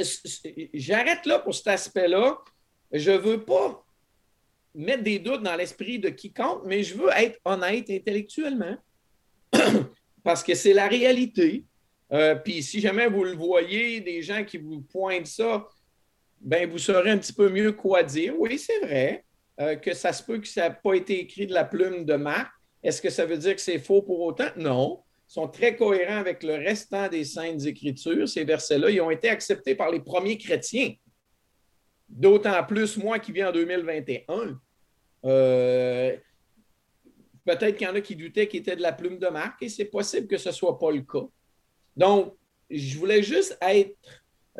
j'arrête 0.73 1.25
là 1.25 1.39
pour 1.39 1.55
cet 1.55 1.67
aspect-là. 1.67 2.37
Je 2.91 3.11
ne 3.11 3.17
veux 3.17 3.45
pas 3.45 3.85
mettre 4.75 5.03
des 5.03 5.19
doutes 5.19 5.43
dans 5.43 5.55
l'esprit 5.55 5.99
de 5.99 6.09
quiconque, 6.09 6.63
mais 6.65 6.83
je 6.83 6.95
veux 6.95 7.09
être 7.15 7.39
honnête 7.45 7.89
intellectuellement 7.89 8.77
parce 10.23 10.43
que 10.43 10.55
c'est 10.55 10.73
la 10.73 10.87
réalité. 10.87 11.65
Euh, 12.11 12.35
puis 12.35 12.63
si 12.63 12.79
jamais 12.79 13.07
vous 13.07 13.23
le 13.23 13.35
voyez, 13.35 14.01
des 14.01 14.21
gens 14.21 14.43
qui 14.43 14.57
vous 14.57 14.81
pointent 14.81 15.27
ça, 15.27 15.67
ben 16.41 16.69
vous 16.69 16.77
saurez 16.77 17.11
un 17.11 17.17
petit 17.17 17.33
peu 17.33 17.49
mieux 17.49 17.73
quoi 17.73 18.03
dire. 18.03 18.33
Oui, 18.37 18.57
c'est 18.57 18.79
vrai 18.79 19.25
euh, 19.59 19.75
que 19.75 19.93
ça 19.93 20.13
se 20.13 20.23
peut 20.23 20.39
que 20.39 20.47
ça 20.47 20.69
n'a 20.69 20.71
pas 20.71 20.93
été 20.93 21.19
écrit 21.19 21.47
de 21.47 21.53
la 21.53 21.65
plume 21.65 22.05
de 22.05 22.15
Marc. 22.15 22.51
Est-ce 22.81 23.01
que 23.01 23.09
ça 23.09 23.25
veut 23.25 23.37
dire 23.37 23.55
que 23.55 23.61
c'est 23.61 23.79
faux 23.79 24.01
pour 24.01 24.21
autant? 24.21 24.49
Non. 24.55 25.03
Ils 25.29 25.33
sont 25.33 25.47
très 25.47 25.75
cohérents 25.75 26.17
avec 26.17 26.41
le 26.43 26.55
restant 26.55 27.07
des 27.09 27.25
Saintes 27.25 27.65
Écritures. 27.65 28.27
Ces 28.27 28.45
versets-là, 28.45 28.89
ils 28.89 29.01
ont 29.01 29.11
été 29.11 29.29
acceptés 29.29 29.75
par 29.75 29.91
les 29.91 29.99
premiers 29.99 30.37
chrétiens. 30.37 30.93
D'autant 32.09 32.63
plus 32.63 32.97
moi 32.97 33.19
qui 33.19 33.31
viens 33.31 33.49
en 33.49 33.51
2021. 33.51 34.59
Euh, 35.25 36.17
peut-être 37.45 37.77
qu'il 37.77 37.87
y 37.87 37.89
en 37.89 37.95
a 37.95 38.01
qui 38.01 38.15
doutaient 38.15 38.47
qu'il 38.47 38.61
était 38.61 38.75
de 38.75 38.81
la 38.81 38.93
plume 38.93 39.19
de 39.19 39.27
Marc 39.27 39.61
et 39.61 39.69
c'est 39.69 39.85
possible 39.85 40.27
que 40.27 40.37
ce 40.37 40.49
ne 40.49 40.53
soit 40.53 40.77
pas 40.77 40.91
le 40.91 41.01
cas. 41.01 41.27
Donc, 41.95 42.35
je 42.69 42.97
voulais 42.97 43.23
juste 43.23 43.57
être 43.61 43.97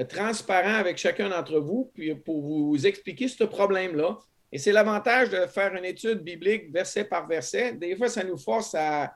transparent 0.08 0.76
avec 0.76 0.98
chacun 0.98 1.30
d'entre 1.30 1.60
vous 1.60 1.92
pour 2.26 2.42
vous 2.42 2.86
expliquer 2.86 3.28
ce 3.28 3.44
problème-là. 3.44 4.20
Et 4.52 4.58
c'est 4.58 4.72
l'avantage 4.72 5.30
de 5.30 5.46
faire 5.46 5.76
une 5.76 5.86
étude 5.86 6.20
biblique 6.20 6.72
verset 6.72 7.04
par 7.06 7.28
verset. 7.28 7.74
Des 7.74 7.96
fois, 7.96 8.10
ça 8.10 8.24
nous 8.24 8.38
force 8.38 8.74
à, 8.76 9.14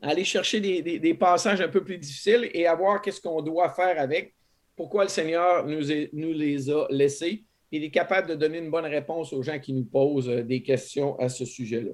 aller 0.00 0.24
chercher 0.24 0.60
des, 0.60 1.14
passages 1.14 1.60
un 1.60 1.68
peu 1.68 1.84
plus 1.84 1.98
difficiles 1.98 2.50
et 2.52 2.66
à 2.66 2.74
voir 2.74 3.02
qu'est-ce 3.02 3.20
qu'on 3.20 3.42
doit 3.42 3.70
faire 3.70 4.00
avec, 4.00 4.34
pourquoi 4.76 5.04
le 5.04 5.10
Seigneur 5.10 5.66
nous, 5.66 6.32
les 6.32 6.70
a 6.70 6.86
laissés. 6.90 7.44
Il 7.70 7.84
est 7.84 7.90
capable 7.90 8.28
de 8.28 8.34
donner 8.34 8.58
une 8.58 8.70
bonne 8.70 8.86
réponse 8.86 9.32
aux 9.32 9.42
gens 9.42 9.58
qui 9.58 9.72
nous 9.72 9.84
posent 9.84 10.28
des 10.28 10.62
questions 10.62 11.18
à 11.18 11.28
ce 11.28 11.44
sujet-là. 11.44 11.92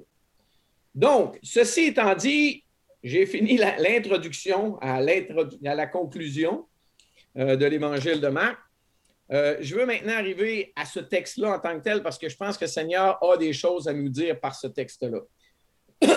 Donc, 0.93 1.39
ceci 1.41 1.85
étant 1.87 2.13
dit, 2.15 2.63
j'ai 3.03 3.25
fini 3.25 3.57
l'introduction 3.57 4.77
à, 4.79 5.01
la 5.01 5.87
conclusion 5.87 6.67
euh, 7.37 7.55
de 7.55 7.65
l'Évangile 7.65 8.19
de 8.19 8.27
Marc. 8.27 8.57
Euh, 9.31 9.57
je 9.61 9.75
veux 9.75 9.85
maintenant 9.85 10.13
arriver 10.13 10.73
à 10.75 10.85
ce 10.85 10.99
texte-là 10.99 11.55
en 11.55 11.59
tant 11.59 11.77
que 11.77 11.83
tel 11.83 12.03
parce 12.03 12.17
que 12.17 12.27
je 12.27 12.35
pense 12.35 12.57
que 12.57 12.65
le 12.65 12.69
Seigneur 12.69 13.23
a 13.23 13.37
des 13.37 13.53
choses 13.53 13.87
à 13.87 13.93
nous 13.93 14.09
dire 14.09 14.39
par 14.39 14.53
ce 14.53 14.67
texte-là. 14.67 15.19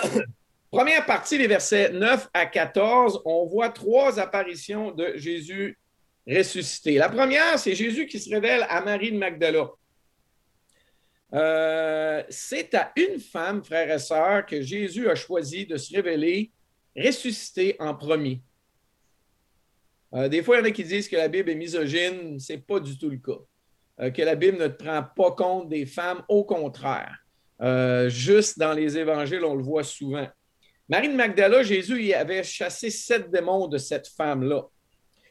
Première 0.71 1.07
partie, 1.07 1.39
les 1.39 1.47
versets 1.47 1.93
9 1.93 2.29
à 2.35 2.47
14, 2.47 3.23
on 3.25 3.47
voit 3.47 3.69
trois 3.69 4.19
apparitions 4.19 4.91
de 4.91 5.13
Jésus 5.15 5.79
ressuscité. 6.27 6.95
La 6.95 7.09
première, 7.09 7.59
c'est 7.59 7.75
Jésus 7.75 8.07
qui 8.07 8.19
se 8.19 8.31
révèle 8.31 8.67
à 8.69 8.81
Marie 8.81 9.13
de 9.13 9.19
Magdala. 9.19 9.71
Euh, 11.35 12.23
c'est 12.29 12.75
à 12.75 12.93
une 12.97 13.19
femme, 13.19 13.65
frères 13.65 13.91
et 13.91 13.99
sœurs, 13.99 14.47
que 14.47 14.63
Jésus 14.63 15.09
a 15.09 15.15
choisi 15.15 15.67
de 15.67 15.77
se 15.77 15.95
révéler 15.95 16.53
ressuscité 16.97 17.75
en 17.81 17.95
premier. 17.95 18.41
Euh, 20.15 20.29
des 20.29 20.43
fois, 20.45 20.57
il 20.57 20.59
y 20.61 20.63
en 20.63 20.67
a 20.67 20.71
qui 20.71 20.85
disent 20.85 21.09
que 21.09 21.17
la 21.17 21.27
Bible 21.27 21.51
est 21.51 21.57
misogyne. 21.57 22.39
Ce 22.39 22.53
n'est 22.53 22.61
pas 22.61 22.79
du 22.79 22.97
tout 22.97 23.11
le 23.11 23.17
cas. 23.17 23.41
Euh, 24.01 24.11
que 24.11 24.23
la 24.23 24.37
Bible 24.37 24.59
ne 24.59 24.69
prend 24.69 25.03
pas 25.03 25.33
compte 25.33 25.69
des 25.69 25.87
femmes, 25.87 26.23
au 26.29 26.45
contraire. 26.45 27.17
Juste 28.09 28.59
dans 28.59 28.75
les 28.75 28.99
évangiles, 28.99 29.45
on 29.45 29.55
le 29.55 29.63
voit 29.63 29.85
souvent. 29.85 30.29
Marie 30.89 31.09
de 31.09 31.15
Magdala, 31.15 31.63
Jésus 31.63 32.03
y 32.03 32.13
avait 32.13 32.43
chassé 32.43 32.91
sept 32.91 33.31
démons 33.31 33.69
de 33.69 33.79
cette 33.79 34.07
femme-là. 34.09 34.65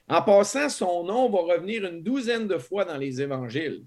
En 0.07 0.22
passant, 0.22 0.69
son 0.69 1.03
nom 1.03 1.29
va 1.29 1.53
revenir 1.53 1.86
une 1.86 2.03
douzaine 2.03 2.48
de 2.48 2.57
fois 2.57 2.86
dans 2.86 2.98
les 2.98 3.22
évangiles. 3.22 3.83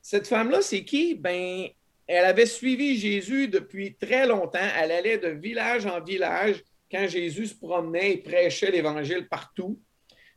Cette 0.00 0.28
femme-là, 0.28 0.62
c'est 0.62 0.84
qui? 0.84 1.14
Ben, 1.14 1.68
elle 2.06 2.24
avait 2.24 2.46
suivi 2.46 2.96
Jésus 2.96 3.48
depuis 3.48 3.94
très 3.94 4.26
longtemps. 4.26 4.58
Elle 4.76 4.92
allait 4.92 5.18
de 5.18 5.28
village 5.28 5.86
en 5.86 6.00
village 6.00 6.62
quand 6.90 7.06
Jésus 7.06 7.48
se 7.48 7.54
promenait 7.54 8.12
et 8.12 8.16
prêchait 8.18 8.70
l'Évangile 8.70 9.28
partout, 9.28 9.78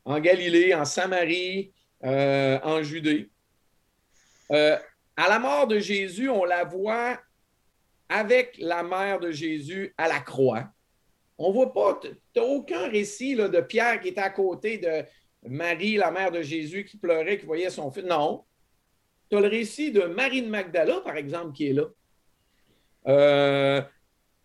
en 0.03 0.19
Galilée, 0.19 0.73
en 0.73 0.83
Samarie, 0.83 1.71
euh, 2.03 2.59
en 2.63 2.83
Judée. 2.83 3.29
Euh, 4.51 4.77
à 5.15 5.29
la 5.29 5.39
mort 5.39 5.67
de 5.67 5.79
Jésus, 5.79 6.29
on 6.29 6.43
la 6.43 6.65
voit 6.65 7.19
avec 8.09 8.57
la 8.59 8.83
mère 8.83 9.19
de 9.19 9.31
Jésus 9.31 9.93
à 9.97 10.09
la 10.09 10.19
croix. 10.19 10.67
On 11.43 11.49
ne 11.49 11.53
voit 11.53 11.73
pas, 11.73 11.99
tu 12.01 12.09
n'as 12.35 12.43
aucun 12.43 12.87
récit 12.87 13.35
de 13.35 13.61
Pierre 13.61 13.99
qui 13.99 14.09
était 14.09 14.21
à 14.21 14.29
côté 14.29 14.77
de 14.77 15.03
Marie, 15.49 15.95
la 15.95 16.11
mère 16.11 16.31
de 16.31 16.43
Jésus, 16.43 16.85
qui 16.85 16.97
pleurait, 16.97 17.39
qui 17.39 17.47
voyait 17.47 17.71
son 17.71 17.89
fils. 17.89 18.03
Non. 18.03 18.43
Tu 19.29 19.37
as 19.37 19.41
le 19.41 19.47
récit 19.47 19.91
de 19.91 20.01
Marie 20.01 20.43
de 20.43 20.49
Magdala, 20.49 21.01
par 21.01 21.17
exemple, 21.17 21.53
qui 21.53 21.69
est 21.69 21.73
là. 21.73 21.85
Euh, 23.07 23.81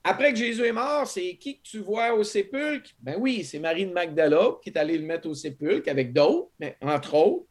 après 0.02 0.32
que 0.32 0.38
Jésus 0.38 0.64
est 0.64 0.72
mort, 0.72 1.06
c'est 1.06 1.36
qui 1.36 1.58
que 1.58 1.62
tu 1.64 1.80
vois 1.80 2.14
au 2.14 2.24
sépulcre? 2.24 2.90
Ben 3.00 3.16
oui, 3.18 3.44
c'est 3.44 3.58
Marie 3.58 3.84
de 3.84 3.92
Magdala 3.92 4.52
qui 4.62 4.70
est 4.70 4.78
allée 4.78 4.96
le 4.96 5.04
mettre 5.04 5.28
au 5.28 5.34
sépulcre 5.34 5.90
avec 5.90 6.14
d'autres, 6.14 6.48
mais 6.58 6.78
entre 6.80 7.14
autres. 7.14 7.46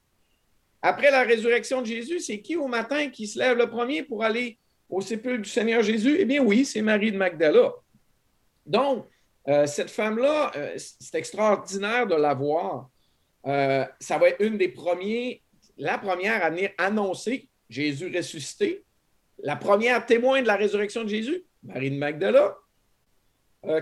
Après 0.81 1.11
la 1.11 1.21
résurrection 1.21 1.81
de 1.81 1.87
Jésus, 1.87 2.19
c'est 2.19 2.41
qui 2.41 2.55
au 2.55 2.67
matin 2.67 3.09
qui 3.09 3.27
se 3.27 3.37
lève 3.37 3.57
le 3.57 3.69
premier 3.69 4.01
pour 4.01 4.23
aller 4.23 4.57
au 4.89 5.01
sépulcre 5.01 5.43
du 5.43 5.49
Seigneur 5.49 5.83
Jésus? 5.83 6.15
Eh 6.17 6.25
bien 6.25 6.41
oui, 6.41 6.65
c'est 6.65 6.81
Marie 6.81 7.11
de 7.11 7.17
Magdala. 7.17 7.73
Donc, 8.65 9.05
euh, 9.47 9.67
cette 9.67 9.89
femme-là, 9.89 10.51
euh, 10.55 10.75
c'est 10.77 11.15
extraordinaire 11.15 12.07
de 12.07 12.15
la 12.15 12.33
voir. 12.33 12.89
Euh, 13.45 13.85
ça 13.99 14.17
va 14.17 14.29
être 14.29 14.41
une 14.41 14.57
des 14.57 14.69
premiers, 14.69 15.43
la 15.77 15.97
première 15.97 16.43
à 16.43 16.49
venir 16.49 16.71
annoncer 16.77 17.49
Jésus 17.69 18.11
ressuscité, 18.15 18.83
la 19.39 19.55
première 19.55 20.05
témoin 20.05 20.41
de 20.41 20.47
la 20.47 20.55
résurrection 20.55 21.03
de 21.03 21.09
Jésus, 21.09 21.43
Marie 21.63 21.91
de 21.91 21.97
Magdala. 21.97 22.55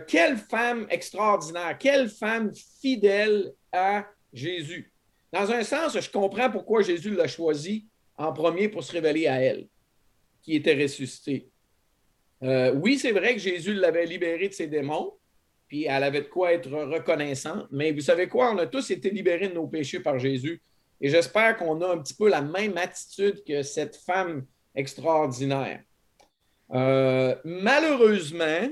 Quelle 0.08 0.38
femme 0.38 0.88
extraordinaire, 0.90 1.78
quelle 1.78 2.08
femme 2.08 2.54
fidèle 2.80 3.52
à 3.74 4.08
Jésus. 4.32 4.94
Dans 5.34 5.52
un 5.52 5.64
sens, 5.64 6.00
je 6.00 6.10
comprends 6.10 6.50
pourquoi 6.50 6.84
Jésus 6.84 7.14
l'a 7.16 7.28
choisi 7.28 7.88
en 8.18 8.32
premier 8.32 8.70
pour 8.70 8.84
se 8.84 8.92
révéler 8.92 9.28
à 9.28 9.42
elle, 9.42 9.68
qui 10.42 10.56
était 10.56 10.82
ressuscitée. 10.82 11.50
Euh, 12.44 12.74
oui, 12.74 12.98
c'est 13.00 13.12
vrai 13.12 13.34
que 13.34 13.40
Jésus 13.40 13.74
l'avait 13.74 14.06
libérée 14.06 14.50
de 14.50 14.54
ses 14.54 14.68
démons, 14.68 15.14
puis 15.74 15.86
elle 15.86 16.04
avait 16.04 16.22
de 16.22 16.28
quoi 16.28 16.54
être 16.54 16.70
reconnaissante, 16.70 17.68
mais 17.72 17.92
vous 17.92 18.02
savez 18.02 18.28
quoi, 18.28 18.52
on 18.52 18.60
a 18.60 18.68
tous 18.68 18.92
été 18.92 19.10
libérés 19.10 19.50
de 19.50 19.56
nos 19.56 19.66
péchés 19.66 20.00
par 20.00 20.20
Jésus. 20.20 20.62
Et 21.02 21.10
j'espère 21.10 21.58
qu'on 21.58 21.82
a 21.82 21.94
un 21.94 21.98
petit 21.98 22.14
peu 22.14 22.30
la 22.30 22.44
même 22.44 22.78
attitude 22.78 23.44
que 23.44 23.64
cette 23.64 23.96
femme 23.96 24.46
extraordinaire. 24.76 25.82
Euh, 26.76 27.36
malheureusement, 27.44 28.70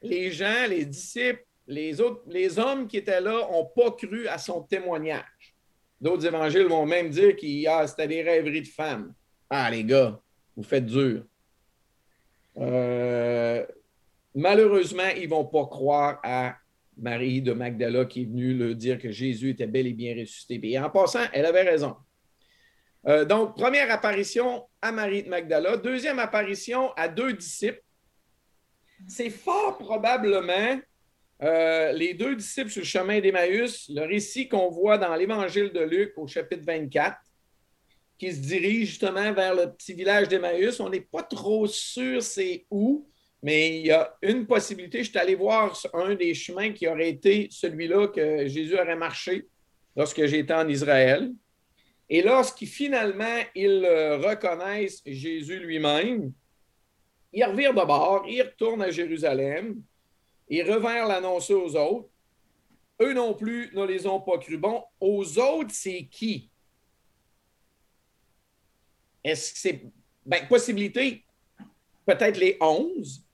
les 0.00 0.30
gens, 0.30 0.66
les 0.70 0.86
disciples, 0.86 1.44
les, 1.66 2.00
autres, 2.00 2.22
les 2.28 2.58
hommes 2.58 2.88
qui 2.88 2.96
étaient 2.96 3.20
là 3.20 3.46
n'ont 3.50 3.66
pas 3.66 3.90
cru 3.90 4.26
à 4.26 4.38
son 4.38 4.62
témoignage. 4.62 5.54
D'autres 6.00 6.24
évangiles 6.24 6.68
vont 6.68 6.86
même 6.86 7.10
dire 7.10 7.36
qu'il 7.36 7.68
ah, 7.68 7.86
c'était 7.86 8.08
des 8.08 8.22
rêveries 8.22 8.62
de 8.62 8.68
femmes. 8.68 9.12
Ah, 9.50 9.70
les 9.70 9.84
gars, 9.84 10.18
vous 10.56 10.62
faites 10.62 10.86
dur. 10.86 11.24
Euh, 12.56 13.66
malheureusement, 14.34 15.08
ils 15.16 15.24
ne 15.24 15.30
vont 15.30 15.44
pas 15.44 15.66
croire 15.66 16.20
à 16.22 16.56
Marie 16.96 17.42
de 17.42 17.52
Magdala 17.52 18.04
qui 18.04 18.22
est 18.22 18.24
venue 18.24 18.54
leur 18.54 18.74
dire 18.74 18.98
que 18.98 19.10
Jésus 19.10 19.50
était 19.50 19.66
bel 19.66 19.86
et 19.86 19.92
bien 19.92 20.14
ressuscité. 20.14 20.60
Et 20.62 20.78
en 20.78 20.90
passant, 20.90 21.24
elle 21.32 21.46
avait 21.46 21.62
raison. 21.62 21.96
Euh, 23.06 23.24
donc, 23.24 23.56
première 23.56 23.90
apparition 23.90 24.64
à 24.82 24.90
Marie 24.92 25.22
de 25.22 25.28
Magdala. 25.28 25.76
Deuxième 25.76 26.18
apparition 26.18 26.92
à 26.96 27.08
deux 27.08 27.32
disciples. 27.32 27.82
C'est 29.06 29.30
fort 29.30 29.78
probablement 29.78 30.80
euh, 31.42 31.92
les 31.92 32.14
deux 32.14 32.34
disciples 32.34 32.70
sur 32.70 32.80
le 32.80 32.86
chemin 32.86 33.20
d'Emmaüs, 33.20 33.88
le 33.90 34.02
récit 34.02 34.48
qu'on 34.48 34.70
voit 34.70 34.98
dans 34.98 35.14
l'Évangile 35.14 35.72
de 35.72 35.80
Luc 35.80 36.12
au 36.16 36.26
chapitre 36.26 36.64
24. 36.66 37.16
qui 38.18 38.32
se 38.32 38.40
dirige 38.40 38.88
justement 38.88 39.32
vers 39.32 39.54
le 39.54 39.72
petit 39.72 39.94
village 39.94 40.26
d'Emmaüs. 40.26 40.80
On 40.80 40.88
n'est 40.88 41.00
pas 41.00 41.22
trop 41.22 41.68
sûr 41.68 42.20
c'est 42.20 42.66
où, 42.68 43.08
mais 43.42 43.78
il 43.78 43.86
y 43.86 43.90
a 43.90 44.16
une 44.22 44.46
possibilité. 44.46 45.04
Je 45.04 45.10
suis 45.10 45.18
allé 45.18 45.34
voir 45.34 45.76
un 45.94 46.14
des 46.14 46.34
chemins 46.34 46.72
qui 46.72 46.88
aurait 46.88 47.10
été 47.10 47.48
celui-là 47.50 48.08
que 48.08 48.46
Jésus 48.48 48.74
aurait 48.74 48.96
marché 48.96 49.46
lorsque 49.94 50.24
j'étais 50.26 50.54
en 50.54 50.68
Israël. 50.68 51.32
Et 52.10 52.22
lorsqu'ils 52.22 52.68
finalement 52.68 53.40
ils 53.54 53.84
reconnaissent 54.24 55.02
Jésus 55.04 55.60
lui-même, 55.60 56.32
ils 57.32 57.44
revirent 57.44 57.74
de 57.74 57.84
bord, 57.84 58.24
ils 58.26 58.42
retournent 58.42 58.82
à 58.82 58.90
Jérusalem, 58.90 59.82
ils 60.48 60.62
revinrent 60.62 61.06
l'annoncer 61.06 61.54
aux 61.54 61.76
autres. 61.76 62.08
Eux 63.00 63.12
non 63.12 63.34
plus 63.34 63.70
ne 63.74 63.84
les 63.84 64.06
ont 64.06 64.20
pas 64.20 64.38
cru. 64.38 64.56
Bon, 64.56 64.82
aux 64.98 65.38
autres, 65.38 65.70
c'est 65.72 66.08
qui? 66.10 66.50
Est-ce 69.22 69.52
que 69.52 69.58
c'est. 69.58 69.82
Ben, 70.24 70.46
possibilité, 70.48 71.24
peut-être 72.04 72.38
les 72.38 72.56
onze. 72.60 73.24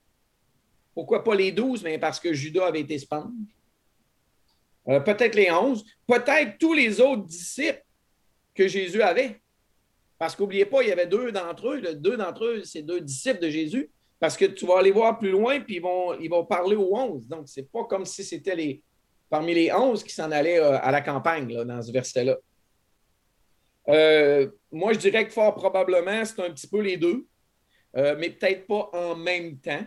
Pourquoi 0.95 1.25
pas 1.25 1.35
les 1.35 1.51
douze? 1.51 1.83
Mais 1.83 1.99
parce 1.99 2.21
que 2.21 2.33
Judas 2.33 2.67
avait 2.67 2.81
été 2.81 2.99
sponge. 2.99 3.33
Euh, 4.89 5.01
peut-être 5.01 5.35
les 5.35 5.51
onze. 5.51 5.85
Peut-être 6.07 6.59
tous 6.59 6.75
les 6.75 7.01
autres 7.01 7.25
disciples 7.25 7.85
que 8.55 8.69
Jésus 8.69 9.03
avait. 9.03 9.41
Parce 10.19 10.37
qu'oubliez 10.37 10.65
pas, 10.65 10.83
il 10.83 10.89
y 10.89 10.93
avait 10.93 11.07
deux 11.07 11.33
d'entre 11.33 11.69
eux. 11.69 11.81
Deux 11.81 12.17
d'entre 12.17 12.45
eux, 12.45 12.63
c'est 12.65 12.83
deux 12.83 13.01
disciples 13.01 13.41
de 13.41 13.51
Jésus. 13.51 13.91
Parce 14.21 14.37
que 14.37 14.45
tu 14.45 14.65
vas 14.67 14.79
aller 14.79 14.93
voir 14.93 15.19
plus 15.19 15.31
loin, 15.31 15.61
puis 15.61 15.77
ils 15.77 16.31
vont, 16.31 16.45
parler 16.45 16.77
aux 16.77 16.97
onze. 16.97 17.27
Donc, 17.27 17.49
c'est 17.49 17.71
pas 17.71 17.85
comme 17.85 18.07
si 18.07 18.23
c'était 18.23 18.55
les, 18.55 18.83
parmi 19.29 19.53
les 19.53 19.73
onze 19.73 20.05
qui 20.05 20.15
s'en 20.15 20.31
allaient 20.31 20.61
euh, 20.61 20.79
à 20.79 20.91
la 20.93 21.01
campagne 21.01 21.53
là, 21.53 21.65
dans 21.65 21.83
ce 21.83 21.91
verset-là. 21.91 22.37
Euh, 23.89 24.49
moi, 24.71 24.93
je 24.93 24.99
dirais 24.99 25.27
que 25.27 25.33
fort 25.33 25.55
probablement, 25.55 26.25
c'est 26.25 26.41
un 26.41 26.51
petit 26.51 26.69
peu 26.69 26.81
les 26.81 26.97
deux, 26.97 27.27
mais 27.95 28.31
peut-être 28.31 28.67
pas 28.67 28.91
en 28.93 29.15
même 29.15 29.59
temps. 29.59 29.85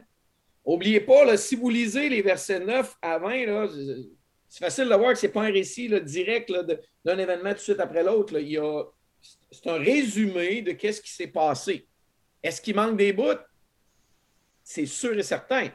N'oubliez 0.67 0.99
pas, 0.99 1.37
si 1.37 1.55
vous 1.55 1.69
lisez 1.69 2.09
les 2.09 2.21
versets 2.21 2.59
9 2.59 2.95
à 3.01 3.17
20, 3.17 3.69
c'est 4.49 4.59
facile 4.59 4.89
de 4.89 4.95
voir 4.95 5.13
que 5.13 5.19
ce 5.19 5.25
n'est 5.25 5.31
pas 5.31 5.43
un 5.43 5.51
récit 5.51 5.89
direct 6.01 6.51
d'un 7.05 7.17
événement 7.17 7.51
tout 7.51 7.55
de 7.55 7.61
suite 7.61 7.79
après 7.79 8.03
l'autre. 8.03 8.37
C'est 9.51 9.67
un 9.67 9.77
résumé 9.77 10.61
de 10.61 10.71
ce 10.71 11.01
qui 11.01 11.11
s'est 11.11 11.27
passé. 11.27 11.87
Est-ce 12.43 12.61
qu'il 12.61 12.75
manque 12.75 12.97
des 12.97 13.13
bouts? 13.13 13.39
C'est 14.63 14.85
sûr 14.85 15.17
et 15.17 15.23
certain. 15.23 15.69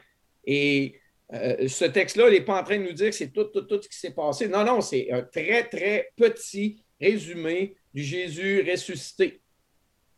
Et 0.44 1.00
euh, 1.32 1.66
ce 1.68 1.86
texte-là, 1.86 2.28
il 2.28 2.34
n'est 2.34 2.44
pas 2.44 2.60
en 2.60 2.64
train 2.64 2.78
de 2.78 2.84
nous 2.84 2.92
dire 2.92 3.08
que 3.08 3.16
c'est 3.16 3.32
tout, 3.32 3.44
tout, 3.44 3.62
tout 3.62 3.80
ce 3.80 3.88
qui 3.88 3.96
s'est 3.96 4.12
passé. 4.14 4.48
Non, 4.48 4.64
non, 4.64 4.82
c'est 4.82 5.10
un 5.10 5.22
très, 5.22 5.68
très 5.68 6.10
petit 6.16 6.84
résumé 7.00 7.76
du 7.94 8.02
Jésus 8.02 8.62
ressuscité. 8.70 9.40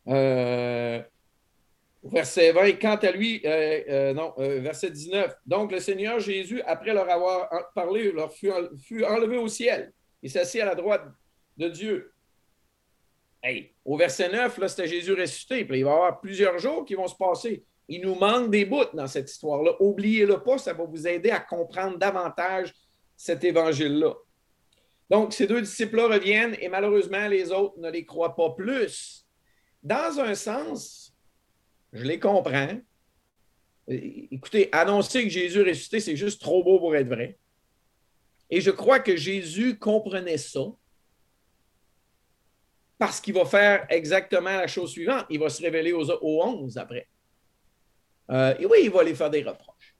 Euh, 0.09 1.01
verset 2.05 2.53
20, 2.53 2.73
quant 2.73 2.97
à 2.97 3.11
lui, 3.11 3.41
euh, 3.45 3.81
euh, 3.89 4.15
non, 4.15 4.35
verset 4.37 4.91
19. 4.91 5.35
Donc 5.47 5.73
le 5.73 5.81
Seigneur 5.81 6.21
Jésus, 6.21 6.61
après 6.63 6.93
leur 6.93 7.09
avoir 7.09 7.49
parlé, 7.75 8.13
leur 8.13 8.33
fut, 8.33 8.53
enlevé 9.05 9.37
au 9.37 9.49
ciel. 9.49 9.93
Il 10.23 10.31
s'assit 10.31 10.61
à 10.61 10.67
la 10.67 10.75
droite 10.75 11.05
de 11.57 11.69
Dieu. 11.69 12.13
Au 13.85 13.97
verset 13.97 14.31
9, 14.31 14.57
là, 14.59 14.69
c'était 14.69 14.89
Jésus 14.89 15.13
ressuscité. 15.13 15.61
Il 15.61 15.67
va 15.67 15.77
y 15.77 15.83
avoir 15.83 16.21
plusieurs 16.21 16.59
jours 16.59 16.85
qui 16.85 16.95
vont 16.95 17.09
se 17.09 17.17
passer. 17.17 17.65
Il 17.89 18.01
nous 18.01 18.15
manque 18.15 18.51
des 18.51 18.65
bouts 18.65 18.95
dans 18.95 19.07
cette 19.07 19.31
histoire-là. 19.31 19.73
Oubliez-le 19.81 20.43
pas, 20.43 20.57
ça 20.57 20.73
va 20.73 20.85
vous 20.85 21.07
aider 21.07 21.31
à 21.31 21.41
comprendre 21.41 21.99
davantage 21.99 22.73
cet 23.17 23.45
évangile-là. 23.45 24.15
Donc, 25.11 25.35
ces 25.35 25.47
deux 25.47 25.61
disciples-là 25.61 26.09
reviennent 26.09 26.57
et 26.59 26.69
malheureusement, 26.69 27.29
les 27.29 27.53
autres 27.53 27.79
ne 27.79 27.91
les 27.91 28.07
croient 28.07 28.35
pas 28.35 28.51
plus. 28.51 29.27
Dans 29.83 30.19
un 30.19 30.35
sens, 30.35 31.04
je 31.95 32.05
les 32.05 32.19
comprends. 32.19 32.81
Écoutez, 33.87 34.69
annoncer 34.73 35.23
que 35.23 35.31
Jésus 35.31 35.61
est 35.61 35.71
ressuscité, 35.71 36.01
c'est 36.01 36.17
juste 36.17 36.41
trop 36.41 36.63
beau 36.65 36.79
pour 36.79 36.95
être 36.97 37.09
vrai. 37.09 37.39
Et 38.51 38.61
je 38.61 38.71
crois 38.71 39.01
que 39.01 39.17
Jésus 39.17 39.79
comprenait 39.79 40.39
ça 40.39 40.65
parce 42.99 43.21
qu'il 43.21 43.35
va 43.35 43.45
faire 43.45 43.87
exactement 43.91 44.57
la 44.57 44.67
chose 44.67 44.91
suivante. 44.91 45.27
Il 45.31 45.39
va 45.39 45.49
se 45.49 45.63
révéler 45.63 45.93
aux, 45.93 46.11
aux 46.11 46.43
11 46.43 46.77
après. 46.79 47.09
Euh, 48.31 48.55
et 48.59 48.67
oui, 48.67 48.79
il 48.85 48.91
va 48.91 49.03
les 49.03 49.15
faire 49.15 49.31
des 49.31 49.43
reproches. 49.43 49.97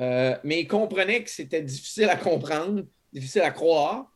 Euh, 0.00 0.36
mais 0.44 0.60
il 0.60 0.66
comprenait 0.66 1.22
que 1.22 1.30
c'était 1.30 1.62
difficile 1.62 2.08
à 2.08 2.16
comprendre, 2.16 2.84
difficile 3.12 3.42
à 3.42 3.50
croire 3.50 4.10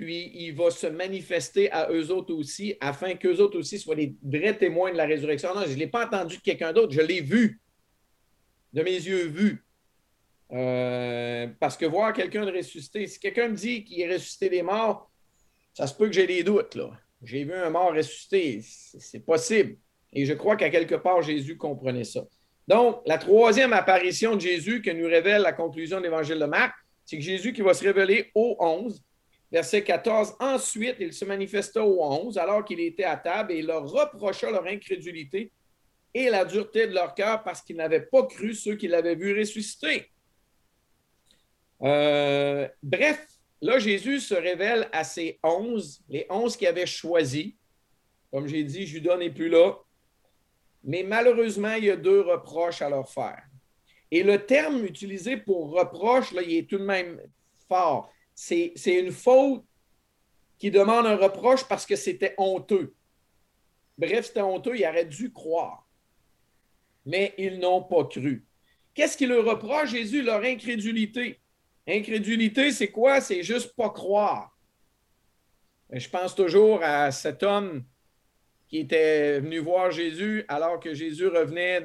puis 0.00 0.32
il 0.34 0.54
va 0.54 0.70
se 0.70 0.86
manifester 0.86 1.70
à 1.70 1.90
eux 1.92 2.10
autres 2.10 2.32
aussi, 2.32 2.74
afin 2.80 3.14
qu'eux 3.16 3.36
autres 3.36 3.58
aussi 3.58 3.78
soient 3.78 3.94
les 3.94 4.16
vrais 4.22 4.56
témoins 4.56 4.92
de 4.92 4.96
la 4.96 5.04
résurrection. 5.04 5.54
Non, 5.54 5.64
je 5.66 5.74
ne 5.74 5.76
l'ai 5.76 5.88
pas 5.88 6.06
entendu 6.06 6.38
de 6.38 6.42
quelqu'un 6.42 6.72
d'autre, 6.72 6.92
je 6.92 7.02
l'ai 7.02 7.20
vu, 7.20 7.60
de 8.72 8.82
mes 8.82 8.94
yeux 8.94 9.26
vus. 9.26 9.62
Euh, 10.52 11.48
parce 11.60 11.76
que 11.76 11.84
voir 11.84 12.14
quelqu'un 12.14 12.46
de 12.46 12.50
ressuscité, 12.50 13.06
si 13.06 13.20
quelqu'un 13.20 13.48
me 13.48 13.54
dit 13.54 13.84
qu'il 13.84 14.00
est 14.00 14.10
ressuscité 14.10 14.48
des 14.48 14.62
morts, 14.62 15.10
ça 15.74 15.86
se 15.86 15.94
peut 15.94 16.06
que 16.06 16.14
j'ai 16.14 16.26
des 16.26 16.42
doutes. 16.42 16.76
Là. 16.76 16.92
J'ai 17.22 17.44
vu 17.44 17.52
un 17.52 17.68
mort 17.68 17.92
ressuscité, 17.94 18.62
c'est 18.62 19.20
possible. 19.20 19.76
Et 20.14 20.24
je 20.24 20.32
crois 20.32 20.56
qu'à 20.56 20.70
quelque 20.70 20.94
part, 20.94 21.20
Jésus 21.20 21.58
comprenait 21.58 22.04
ça. 22.04 22.24
Donc, 22.66 23.02
la 23.04 23.18
troisième 23.18 23.74
apparition 23.74 24.34
de 24.34 24.40
Jésus 24.40 24.80
que 24.80 24.90
nous 24.90 25.06
révèle 25.06 25.42
la 25.42 25.52
conclusion 25.52 25.98
de 25.98 26.04
l'Évangile 26.04 26.38
de 26.38 26.46
Marc, 26.46 26.74
c'est 27.04 27.18
que 27.18 27.22
Jésus 27.22 27.52
qui 27.52 27.60
va 27.60 27.74
se 27.74 27.84
révéler 27.84 28.30
aux 28.34 28.56
onze, 28.60 29.04
Verset 29.50 29.82
14. 29.82 30.34
Ensuite, 30.38 30.96
il 31.00 31.12
se 31.12 31.24
manifesta 31.24 31.84
aux 31.84 32.02
onze 32.02 32.38
alors 32.38 32.64
qu'il 32.64 32.80
était 32.80 33.04
à 33.04 33.16
table 33.16 33.52
et 33.52 33.58
il 33.58 33.66
leur 33.66 33.88
reprocha 33.88 34.50
leur 34.50 34.64
incrédulité 34.66 35.52
et 36.14 36.30
la 36.30 36.44
dureté 36.44 36.86
de 36.86 36.94
leur 36.94 37.14
cœur 37.14 37.42
parce 37.42 37.60
qu'ils 37.62 37.76
n'avaient 37.76 38.06
pas 38.06 38.24
cru 38.26 38.54
ceux 38.54 38.76
qui 38.76 38.86
l'avaient 38.86 39.16
vu 39.16 39.36
ressusciter. 39.38 40.10
Euh, 41.82 42.68
bref, 42.82 43.26
là, 43.60 43.78
Jésus 43.78 44.20
se 44.20 44.34
révèle 44.34 44.88
à 44.92 45.02
ces 45.02 45.40
onze, 45.42 46.02
les 46.08 46.26
onze 46.30 46.56
qui 46.56 46.66
avaient 46.66 46.86
choisi. 46.86 47.56
Comme 48.30 48.46
j'ai 48.46 48.62
dit, 48.62 48.86
Judas 48.86 49.16
n'est 49.16 49.30
plus 49.30 49.48
là. 49.48 49.78
Mais 50.84 51.02
malheureusement, 51.02 51.74
il 51.74 51.84
y 51.84 51.90
a 51.90 51.96
deux 51.96 52.20
reproches 52.20 52.82
à 52.82 52.88
leur 52.88 53.08
faire. 53.08 53.42
Et 54.12 54.22
le 54.22 54.44
terme 54.44 54.84
utilisé 54.84 55.36
pour 55.36 55.70
reproche, 55.70 56.32
là, 56.32 56.42
il 56.42 56.56
est 56.56 56.68
tout 56.68 56.78
de 56.78 56.84
même 56.84 57.20
fort 57.68 58.12
c'est 58.42 58.74
une 58.86 59.12
faute 59.12 59.64
qui 60.58 60.70
demande 60.70 61.06
un 61.06 61.16
reproche 61.16 61.68
parce 61.68 61.84
que 61.84 61.94
c'était 61.94 62.34
honteux. 62.38 62.94
Bref, 63.98 64.26
c'était 64.26 64.40
honteux, 64.40 64.78
ils 64.78 64.86
auraient 64.86 65.04
dû 65.04 65.30
croire. 65.30 65.86
Mais 67.04 67.34
ils 67.36 67.58
n'ont 67.58 67.82
pas 67.82 68.04
cru. 68.04 68.46
Qu'est-ce 68.94 69.16
qui 69.16 69.26
leur 69.26 69.44
reproche, 69.44 69.90
Jésus? 69.90 70.22
Leur 70.22 70.42
incrédulité. 70.42 71.38
Incrédulité, 71.86 72.72
c'est 72.72 72.90
quoi? 72.90 73.20
C'est 73.20 73.42
juste 73.42 73.76
pas 73.76 73.90
croire. 73.90 74.56
Je 75.92 76.08
pense 76.08 76.34
toujours 76.34 76.82
à 76.82 77.10
cet 77.10 77.42
homme 77.42 77.84
qui 78.68 78.78
était 78.78 79.40
venu 79.40 79.58
voir 79.58 79.90
Jésus 79.90 80.44
alors 80.48 80.80
que 80.80 80.94
Jésus 80.94 81.26
revenait 81.26 81.80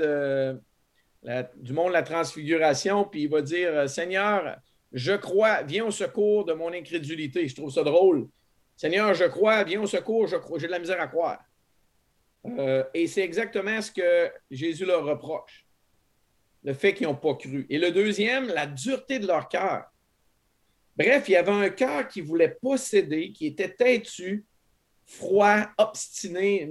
du 1.57 1.73
monde 1.73 1.89
de 1.89 1.93
la 1.93 2.03
transfiguration, 2.03 3.03
puis 3.03 3.23
il 3.23 3.29
va 3.29 3.41
dire 3.41 3.89
Seigneur, 3.89 4.57
je 4.95 5.11
crois, 5.11 5.61
viens 5.63 5.85
au 5.85 5.91
secours 5.91 6.45
de 6.45 6.53
mon 6.53 6.71
incrédulité. 6.71 7.45
Je 7.49 7.55
trouve 7.55 7.69
ça 7.69 7.83
drôle. 7.83 8.29
Seigneur, 8.77 9.13
je 9.13 9.25
crois, 9.25 9.65
viens 9.65 9.81
au 9.81 9.87
secours, 9.87 10.25
je 10.27 10.37
crois, 10.37 10.57
j'ai 10.57 10.67
de 10.67 10.71
la 10.71 10.79
misère 10.79 11.01
à 11.01 11.07
croire. 11.07 11.43
Euh, 12.45 12.81
et 12.93 13.05
c'est 13.07 13.21
exactement 13.21 13.81
ce 13.81 13.91
que 13.91 14.31
Jésus 14.49 14.85
leur 14.85 15.03
reproche, 15.03 15.67
le 16.63 16.73
fait 16.73 16.93
qu'ils 16.93 17.07
n'ont 17.07 17.15
pas 17.15 17.35
cru. 17.35 17.65
Et 17.69 17.77
le 17.77 17.91
deuxième, 17.91 18.47
la 18.47 18.67
dureté 18.67 19.19
de 19.19 19.27
leur 19.27 19.49
cœur. 19.49 19.83
Bref, 20.95 21.27
il 21.27 21.33
y 21.33 21.35
avait 21.35 21.51
un 21.51 21.69
cœur 21.69 22.07
qui 22.07 22.21
voulait 22.21 22.57
pas 22.61 22.77
céder, 22.77 23.33
qui 23.33 23.47
était 23.47 23.73
têtu, 23.73 24.45
froid, 25.03 25.67
obstiné, 25.77 26.69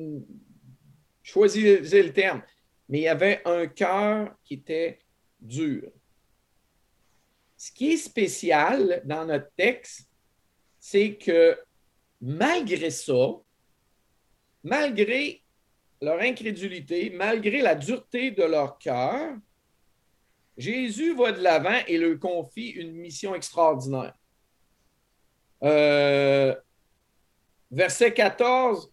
choisissez 1.23 2.03
le 2.03 2.13
terme, 2.15 2.43
mais 2.89 3.01
il 3.01 3.03
y 3.03 3.09
avait 3.09 3.43
un 3.45 3.67
cœur 3.67 4.35
qui 4.45 4.55
était 4.55 5.01
dur. 5.41 5.91
Ce 7.65 7.73
qui 7.73 7.93
est 7.93 7.97
spécial 7.97 9.01
dans 9.07 9.25
notre 9.25 9.51
texte, 9.57 10.07
c'est 10.79 11.15
que 11.15 11.59
malgré 12.21 12.91
ça, 12.91 13.41
malgré 14.63 15.43
leur 16.03 16.21
incrédulité, 16.21 17.09
malgré 17.09 17.63
la 17.63 17.75
dureté 17.75 18.33
de 18.33 18.43
leur 18.43 18.77
cœur, 18.77 19.39
Jésus 20.59 21.15
va 21.15 21.33
de 21.33 21.41
l'avant 21.41 21.81
et 21.89 21.97
leur 21.97 22.19
confie 22.19 22.69
une 22.69 22.93
mission 22.93 23.35
extraordinaire. 23.35 24.13
Euh, 25.63 26.55
verset 27.71 28.13
14, 28.13 28.93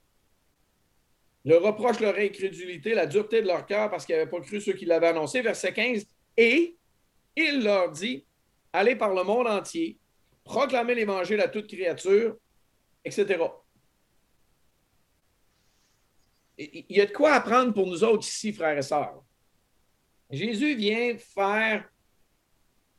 le 1.43 1.57
reproche 1.57 1.99
leur 1.99 2.17
incrédulité, 2.17 2.93
la 2.93 3.05
dureté 3.05 3.41
de 3.41 3.47
leur 3.47 3.65
cœur 3.65 3.91
parce 3.91 4.05
qu'ils 4.05 4.15
n'avaient 4.15 4.31
pas 4.31 4.39
cru 4.39 4.61
ceux 4.61 4.71
qui 4.71 4.85
l'avaient 4.85 5.09
annoncé. 5.09 5.41
Verset 5.41 5.73
15, 5.73 6.05
et 6.37 6.77
il 7.35 7.65
leur 7.65 7.91
dit, 7.91 8.25
aller 8.73 8.95
par 8.95 9.13
le 9.13 9.23
monde 9.23 9.47
entier, 9.47 9.99
proclamer 10.43 10.95
l'Évangile 10.95 11.41
à 11.41 11.47
toute 11.47 11.67
créature, 11.67 12.35
etc. 13.03 13.43
il 16.57 16.85
y 16.89 17.01
a 17.01 17.05
de 17.05 17.11
quoi 17.11 17.33
apprendre 17.33 17.73
pour 17.73 17.87
nous 17.87 18.03
autres 18.03 18.27
ici, 18.27 18.53
frères 18.53 18.77
et 18.77 18.81
sœurs. 18.81 19.23
Jésus 20.29 20.75
vient 20.75 21.17
faire 21.17 21.89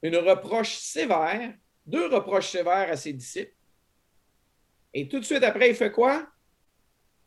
une 0.03 0.17
reproche 0.17 0.77
sévère, 0.77 1.55
deux 1.87 2.07
reproches 2.09 2.51
sévères 2.51 2.91
à 2.91 2.97
ses 2.97 3.13
disciples. 3.13 3.55
Et 4.93 5.09
tout 5.09 5.21
de 5.21 5.25
suite 5.25 5.43
après, 5.43 5.71
il 5.71 5.75
fait 5.75 5.93
quoi? 5.93 6.27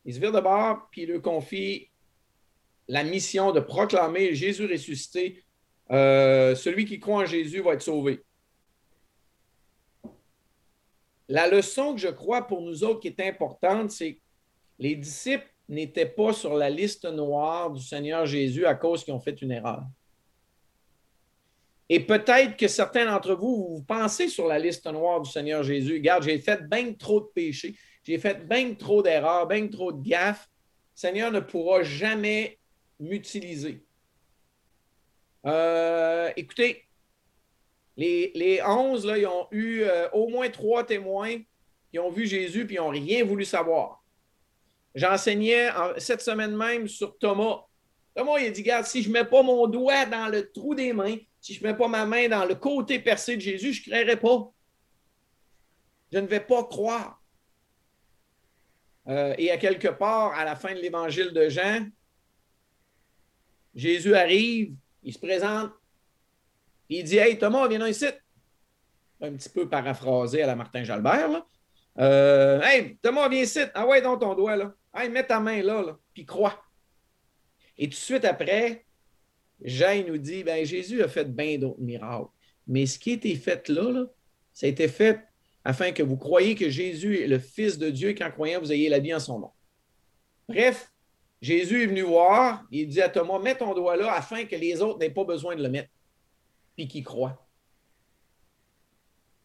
Il 0.04 0.14
se 0.14 0.20
vire 0.20 0.30
de 0.30 0.40
bord, 0.40 0.88
puis 0.90 1.02
il 1.02 1.10
lui 1.10 1.20
confie 1.20 1.90
la 2.86 3.02
mission 3.02 3.50
de 3.50 3.60
proclamer 3.60 4.34
Jésus 4.34 4.66
ressuscité. 4.66 5.42
Euh, 5.90 6.54
celui 6.54 6.84
qui 6.84 7.00
croit 7.00 7.22
en 7.22 7.26
Jésus 7.26 7.60
va 7.60 7.74
être 7.74 7.82
sauvé. 7.82 8.22
La 11.28 11.48
leçon 11.48 11.94
que 11.94 12.00
je 12.00 12.08
crois 12.08 12.46
pour 12.46 12.60
nous 12.60 12.84
autres 12.84 13.00
qui 13.00 13.08
est 13.08 13.20
importante, 13.20 13.90
c'est 13.90 14.14
que 14.14 14.20
les 14.78 14.94
disciples 14.94 15.50
n'étaient 15.68 16.06
pas 16.06 16.32
sur 16.32 16.54
la 16.54 16.70
liste 16.70 17.04
noire 17.04 17.70
du 17.70 17.82
Seigneur 17.82 18.26
Jésus 18.26 18.66
à 18.66 18.74
cause 18.74 19.04
qu'ils 19.04 19.14
ont 19.14 19.20
fait 19.20 19.40
une 19.42 19.50
erreur. 19.50 19.84
Et 21.88 22.00
peut-être 22.00 22.56
que 22.56 22.68
certains 22.68 23.06
d'entre 23.06 23.34
vous, 23.34 23.76
vous 23.76 23.82
pensez 23.82 24.28
sur 24.28 24.46
la 24.46 24.58
liste 24.58 24.86
noire 24.86 25.20
du 25.20 25.30
Seigneur 25.30 25.62
Jésus. 25.62 25.94
Regarde, 25.94 26.24
j'ai 26.24 26.38
fait 26.38 26.68
bien 26.68 26.92
trop 26.92 27.20
de 27.20 27.26
péchés, 27.26 27.76
j'ai 28.02 28.18
fait 28.18 28.46
bien 28.46 28.74
trop 28.74 29.02
d'erreurs, 29.02 29.46
bien 29.46 29.66
trop 29.68 29.92
de 29.92 30.02
gaffes. 30.02 30.48
Le 30.94 31.00
Seigneur 31.00 31.30
ne 31.30 31.40
pourra 31.40 31.82
jamais 31.82 32.58
m'utiliser. 32.98 33.84
Euh, 35.46 36.30
écoutez, 36.36 36.85
les, 37.96 38.32
les 38.34 38.62
11, 38.62 39.06
là, 39.06 39.18
ils 39.18 39.26
ont 39.26 39.46
eu 39.50 39.82
euh, 39.82 40.08
au 40.10 40.28
moins 40.28 40.48
trois 40.50 40.84
témoins 40.84 41.38
qui 41.90 41.98
ont 41.98 42.10
vu 42.10 42.26
Jésus 42.26 42.66
et 42.68 42.74
ils 42.74 42.76
n'ont 42.76 42.88
rien 42.88 43.24
voulu 43.24 43.44
savoir. 43.44 44.02
J'enseignais 44.94 45.68
cette 45.98 46.22
semaine 46.22 46.56
même 46.56 46.88
sur 46.88 47.18
Thomas. 47.18 47.64
Thomas, 48.14 48.38
il 48.38 48.46
a 48.46 48.50
dit, 48.50 48.62
regarde, 48.62 48.86
si 48.86 49.02
je 49.02 49.08
ne 49.08 49.14
mets 49.14 49.24
pas 49.24 49.42
mon 49.42 49.66
doigt 49.66 50.06
dans 50.06 50.28
le 50.28 50.50
trou 50.50 50.74
des 50.74 50.92
mains, 50.92 51.16
si 51.40 51.54
je 51.54 51.62
ne 51.62 51.68
mets 51.68 51.76
pas 51.76 51.88
ma 51.88 52.06
main 52.06 52.28
dans 52.28 52.44
le 52.44 52.54
côté 52.54 52.98
percé 52.98 53.36
de 53.36 53.42
Jésus, 53.42 53.74
je 53.74 53.82
ne 53.82 53.94
créerai 53.94 54.16
pas. 54.16 54.50
Je 56.12 56.18
ne 56.18 56.26
vais 56.26 56.40
pas 56.40 56.64
croire. 56.64 57.22
Euh, 59.08 59.34
et 59.38 59.50
à 59.50 59.58
quelque 59.58 59.88
part, 59.88 60.32
à 60.32 60.44
la 60.44 60.56
fin 60.56 60.74
de 60.74 60.80
l'évangile 60.80 61.32
de 61.32 61.48
Jean, 61.48 61.86
Jésus 63.74 64.14
arrive, 64.14 64.74
il 65.02 65.12
se 65.12 65.18
présente, 65.18 65.70
il 66.88 67.04
dit 67.04 67.18
Hey 67.18 67.38
Thomas, 67.38 67.68
viens 67.68 67.86
ici. 67.86 68.06
Un 69.20 69.32
petit 69.32 69.48
peu 69.48 69.68
paraphrasé 69.68 70.42
à 70.42 70.46
la 70.46 70.56
Martin 70.56 70.84
Jalbert. 70.84 71.28
Là. 71.28 71.46
Euh, 71.98 72.60
hey 72.62 72.98
Thomas, 73.02 73.28
viens 73.28 73.42
ici. 73.42 73.60
Ah 73.74 73.86
ouais, 73.86 74.02
dans 74.02 74.16
ton 74.16 74.34
doigt. 74.34 74.56
Là. 74.56 74.74
Hey, 74.94 75.08
mets 75.08 75.26
ta 75.26 75.40
main 75.40 75.62
là, 75.62 75.82
là 75.82 75.98
puis 76.16 76.24
crois. 76.24 76.58
Et 77.76 77.84
tout 77.84 77.90
de 77.90 77.94
suite 77.96 78.24
après, 78.24 78.86
Jean 79.62 80.02
nous 80.06 80.16
dit 80.16 80.42
ben, 80.42 80.64
Jésus 80.64 81.02
a 81.02 81.08
fait 81.08 81.30
bien 81.30 81.58
d'autres 81.58 81.80
miracles. 81.80 82.30
Mais 82.66 82.86
ce 82.86 82.98
qui 82.98 83.10
a 83.10 83.14
été 83.14 83.34
fait 83.36 83.68
là, 83.68 83.92
là, 83.92 84.06
ça 84.54 84.66
a 84.66 84.70
été 84.70 84.88
fait 84.88 85.20
afin 85.62 85.92
que 85.92 86.02
vous 86.02 86.16
croyiez 86.16 86.54
que 86.54 86.70
Jésus 86.70 87.20
est 87.20 87.26
le 87.26 87.38
Fils 87.38 87.76
de 87.76 87.90
Dieu 87.90 88.10
et 88.10 88.14
qu'en 88.14 88.30
croyant, 88.30 88.60
vous 88.60 88.72
ayez 88.72 88.88
la 88.88 88.98
vie 88.98 89.12
en 89.12 89.20
son 89.20 89.40
nom. 89.40 89.50
Bref, 90.48 90.90
Jésus 91.42 91.82
est 91.82 91.86
venu 91.86 92.02
voir, 92.02 92.64
il 92.70 92.88
dit 92.88 93.02
à 93.02 93.10
Thomas, 93.10 93.38
mets 93.38 93.56
ton 93.56 93.74
doigt 93.74 93.96
là 93.96 94.14
afin 94.14 94.46
que 94.46 94.56
les 94.56 94.80
autres 94.80 94.98
n'aient 94.98 95.10
pas 95.10 95.24
besoin 95.24 95.54
de 95.54 95.62
le 95.62 95.68
mettre, 95.68 95.90
puis 96.76 96.86
qu'ils 96.86 97.04
croient. 97.04 97.44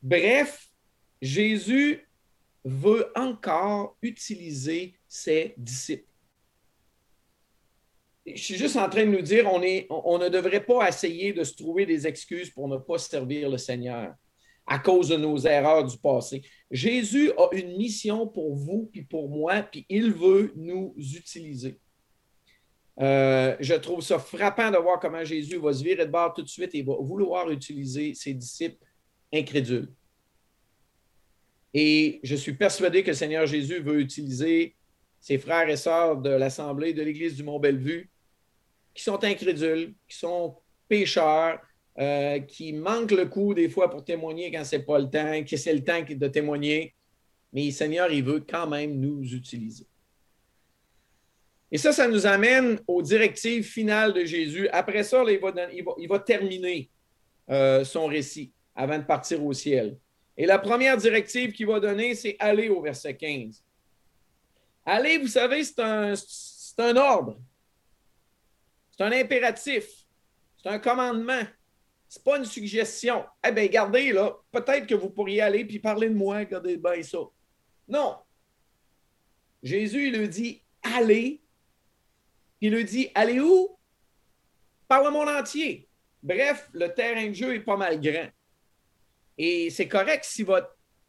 Bref, 0.02 0.70
Jésus 1.22 2.08
veut 2.63 3.12
encore 3.15 3.98
utiliser 4.02 4.96
ses 5.08 5.54
disciples. 5.58 6.06
Je 8.26 8.41
suis 8.41 8.56
juste 8.56 8.76
en 8.76 8.88
train 8.88 9.06
de 9.06 9.12
nous 9.12 9.22
dire, 9.22 9.52
on 9.52 10.17
ne 10.20 10.30
devrait 10.30 10.63
pas 10.63 10.88
essayer 10.88 11.34
de 11.34 11.44
se 11.44 11.56
trouver 11.56 11.86
des 11.86 12.06
excuses 12.06 12.52
pour 12.52 12.67
ne 12.67 12.78
pas 12.78 13.00
servir 13.00 13.50
le 13.50 13.58
Seigneur 13.58 14.13
à 14.67 14.78
cause 14.78 15.10
de 15.10 15.17
nos 15.17 15.38
erreurs 15.39 15.86
du 15.86 15.98
passé. 15.98 16.44
Jésus 16.70 17.32
a 17.32 17.50
une 17.54 17.76
mission 17.78 18.28
pour 18.28 18.56
vous 18.56 18.89
puis 18.91 19.02
pour 19.02 19.28
moi, 19.28 19.63
puis 19.63 19.86
il 19.89 20.13
veut 20.13 20.54
nous 20.56 20.94
utiliser. 20.98 21.80
Euh, 22.99 23.56
je 23.60 23.73
trouve 23.75 24.01
ça 24.01 24.19
frappant 24.19 24.69
de 24.69 24.77
voir 24.77 24.99
comment 24.99 25.23
Jésus 25.23 25.58
va 25.58 25.73
se 25.73 25.84
virer 25.84 26.06
de 26.06 26.12
bord 26.12 26.34
tout 26.34 26.41
de 26.41 26.49
suite 26.49 26.75
et 26.75 26.84
va 26.84 26.95
vouloir 26.99 27.49
utiliser 27.49 28.13
ses 28.13 28.34
disciples 28.34 28.86
incrédules. 29.34 29.89
Et 31.73 32.19
je 32.23 32.36
suis 32.36 32.54
persuadé 32.54 33.01
que 33.01 33.10
le 33.10 33.15
Seigneur 33.15 33.45
Jésus 33.45 33.80
veut 33.80 34.01
utiliser 34.01 34.75
ses 35.21 35.38
frères 35.38 35.69
et 35.69 35.77
sœurs 35.77 36.17
de 36.17 36.30
l'Assemblée 36.30 36.93
de 36.93 37.01
l'Église 37.01 37.36
du 37.36 37.43
Mont-Bellevue 37.43 38.10
qui 38.93 39.04
sont 39.04 39.23
incrédules, 39.23 39.93
qui 40.08 40.17
sont 40.17 40.58
pécheurs, 40.89 41.60
euh, 41.99 42.39
qui 42.39 42.73
manquent 42.73 43.12
le 43.12 43.25
coup 43.25 43.54
des 43.54 43.69
fois 43.69 43.89
pour 43.89 44.04
témoigner 44.04 44.51
quand 44.51 44.65
ce 44.65 44.75
n'est 44.75 44.84
pas 44.84 44.99
le 44.99 45.10
temps, 45.10 45.43
que 45.43 45.56
c'est 45.58 45.73
le 45.73 45.84
temps 45.84 46.04
de 46.08 46.27
témoigner. 46.27 46.93
Mais 47.54 47.65
le 47.65 47.71
Seigneur, 47.71 48.12
il 48.12 48.23
veut 48.23 48.41
quand 48.41 48.67
même 48.67 48.99
nous 48.99 49.23
utiliser. 49.34 49.88
Et 51.72 51.78
ça, 51.78 51.94
ça 51.94 52.08
nous 52.08 52.26
amène 52.26 52.80
aux 52.86 53.02
directives 53.02 53.64
finales 53.64 54.14
de 54.14 54.26
Jésus. 54.26 54.68
Après 54.70 55.04
ça, 55.04 55.24
il, 55.28 56.08
va, 56.10 56.20
terminer 56.20 56.90
euh, 57.50 57.86
son 57.86 58.08
récit 58.08 58.52
avant 58.76 58.98
de 58.98 59.04
partir 59.04 59.44
au 59.44 59.54
ciel. 59.54 59.98
Et 60.36 60.46
la 60.46 60.60
première 60.60 60.98
directive 60.98 61.54
qu'il 61.54 61.68
va 61.68 61.80
donner, 61.80 62.14
c'est 62.14 62.36
aller 62.40 62.68
au 62.68 62.82
verset 62.82 63.16
15. 63.16 63.64
Aller, 64.86 65.18
vous 65.18 65.28
savez, 65.28 65.64
c'est 65.64 65.80
un, 65.80 66.98
ordre. 66.98 67.40
C'est 68.92 69.04
un 69.04 69.12
impératif. 69.12 69.86
C'est 70.62 70.70
un 70.70 70.80
commandement. 70.80 71.44
Ce 72.10 72.20
n'est 72.20 72.24
pas 72.24 72.38
une 72.38 72.46
suggestion. 72.46 73.24
Eh 73.48 73.52
bien, 73.52 73.64
regardez, 73.64 74.12
là, 74.12 74.36
peut-être 74.52 74.88
que 74.88 74.96
vous 74.96 75.10
pourriez 75.10 75.42
aller 75.42 75.64
puis 75.64 75.80
parler 75.80 76.10
de 76.10 76.16
moi, 76.16 76.40
regardez 76.40 76.76
bien 76.76 77.02
ça. 77.02 77.20
Non. 77.88 78.18
Jésus, 79.64 80.08
il 80.08 80.18
lui 80.18 80.28
dit 80.28 80.64
allez 80.82 81.42
il 82.62 82.74
lui 82.74 82.86
dit 82.86 83.10
Allez 83.15 83.39
où? 83.39 83.78
Par 84.88 85.04
le 85.04 85.10
monde 85.10 85.30
entier. 85.30 85.89
Bref, 86.21 86.69
le 86.74 86.88
terrain 86.93 87.28
de 87.28 87.34
jeu 87.34 87.56
est 87.56 87.62
pas 87.62 87.78
mal 87.78 88.00
grand. 88.00 88.30
Et 89.38 89.69
c'est 89.71 89.88
correct 89.88 90.24
si 90.24 90.45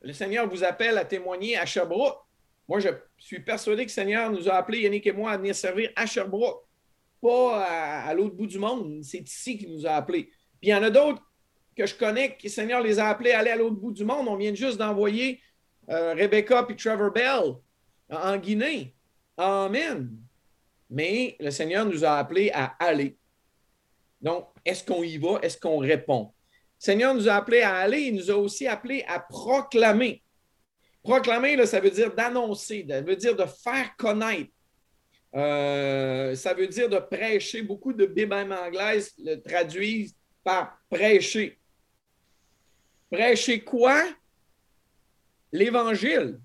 le 0.00 0.12
Seigneur 0.12 0.48
vous 0.48 0.64
appelle 0.64 0.96
à 0.96 1.04
témoigner 1.04 1.58
à 1.58 1.66
Sherbrooke. 1.66 2.18
Moi, 2.66 2.80
je 2.80 2.88
suis 3.18 3.40
persuadé 3.40 3.82
que 3.82 3.90
le 3.90 3.92
Seigneur 3.92 4.30
nous 4.30 4.48
a 4.48 4.54
appelés, 4.54 4.80
Yannick 4.80 5.06
et 5.06 5.12
moi, 5.12 5.32
à 5.32 5.36
venir 5.36 5.54
servir 5.54 5.90
à 5.96 6.06
Sherbrooke, 6.06 6.64
pas 7.20 7.64
à, 7.64 8.14
l'autre 8.14 8.34
bout 8.34 8.46
du 8.46 8.58
monde. 8.58 9.02
C'est 9.02 9.28
ici 9.28 9.58
qu'il 9.58 9.72
nous 9.74 9.86
a 9.86 9.90
appelés. 9.90 10.24
Puis 10.60 10.68
il 10.68 10.70
y 10.70 10.74
en 10.74 10.82
a 10.82 10.90
d'autres 10.90 11.22
que 11.76 11.84
je 11.84 11.94
connais, 11.94 12.36
que 12.36 12.44
le 12.44 12.48
Seigneur 12.48 12.80
les 12.80 12.98
a 12.98 13.08
appelés 13.08 13.32
à 13.32 13.40
aller 13.40 13.50
à 13.50 13.56
l'autre 13.56 13.76
bout 13.76 13.92
du 13.92 14.04
monde. 14.04 14.28
On 14.28 14.36
vient 14.36 14.54
juste 14.54 14.78
d'envoyer 14.78 15.40
euh, 15.90 16.14
Rebecca 16.14 16.66
et 16.68 16.76
Trevor 16.76 17.12
Bell 17.12 17.54
en 18.10 18.36
Guinée. 18.38 18.94
Amen 19.36 20.22
mais 20.92 21.36
le 21.40 21.50
Seigneur 21.50 21.86
nous 21.86 22.04
a 22.04 22.18
appelés 22.18 22.50
à 22.52 22.76
aller. 22.78 23.16
Donc, 24.20 24.48
est-ce 24.64 24.84
qu'on 24.84 25.02
y 25.02 25.16
va? 25.16 25.40
Est-ce 25.42 25.58
qu'on 25.58 25.78
répond? 25.78 26.32
Le 26.80 26.84
Seigneur 26.84 27.14
nous 27.14 27.28
a 27.28 27.34
appelés 27.34 27.62
à 27.62 27.76
aller, 27.76 28.02
il 28.02 28.14
nous 28.14 28.30
a 28.30 28.36
aussi 28.36 28.66
appelés 28.68 29.04
à 29.08 29.18
proclamer. 29.18 30.22
Proclamer, 31.02 31.64
ça 31.66 31.80
veut 31.80 31.90
dire 31.90 32.14
d'annoncer, 32.14 32.86
ça 32.88 33.00
veut 33.00 33.16
dire 33.16 33.34
de 33.34 33.44
faire 33.46 33.96
connaître. 33.96 34.50
Euh, 35.34 36.34
ça 36.34 36.52
veut 36.52 36.68
dire 36.68 36.88
de 36.88 36.98
prêcher. 36.98 37.62
Beaucoup 37.62 37.92
de 37.92 38.04
Bibles 38.04 38.52
anglaises 38.52 39.12
le 39.18 39.36
traduisent 39.36 40.14
par 40.44 40.78
prêcher. 40.90 41.58
Prêcher 43.10 43.64
quoi? 43.64 44.04
L'Évangile. 45.50 46.38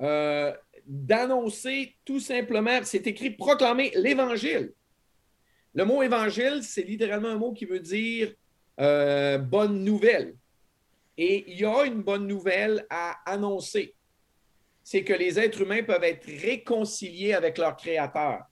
Euh, 0.00 0.54
d'annoncer 0.86 1.96
tout 2.04 2.20
simplement, 2.20 2.80
c'est 2.82 3.06
écrit 3.06 3.30
proclamer 3.30 3.92
l'Évangile. 3.94 4.72
Le 5.74 5.84
mot 5.84 6.02
évangile, 6.02 6.60
c'est 6.62 6.82
littéralement 6.82 7.28
un 7.28 7.38
mot 7.38 7.52
qui 7.52 7.64
veut 7.64 7.80
dire 7.80 8.32
euh, 8.80 9.38
bonne 9.38 9.82
nouvelle. 9.82 10.36
Et 11.16 11.44
il 11.48 11.60
y 11.60 11.64
a 11.64 11.84
une 11.84 12.02
bonne 12.02 12.26
nouvelle 12.26 12.86
à 12.90 13.18
annoncer. 13.30 13.94
C'est 14.82 15.04
que 15.04 15.12
les 15.12 15.38
êtres 15.38 15.62
humains 15.62 15.82
peuvent 15.82 16.04
être 16.04 16.26
réconciliés 16.26 17.34
avec 17.34 17.58
leur 17.58 17.76
Créateur. 17.76 18.42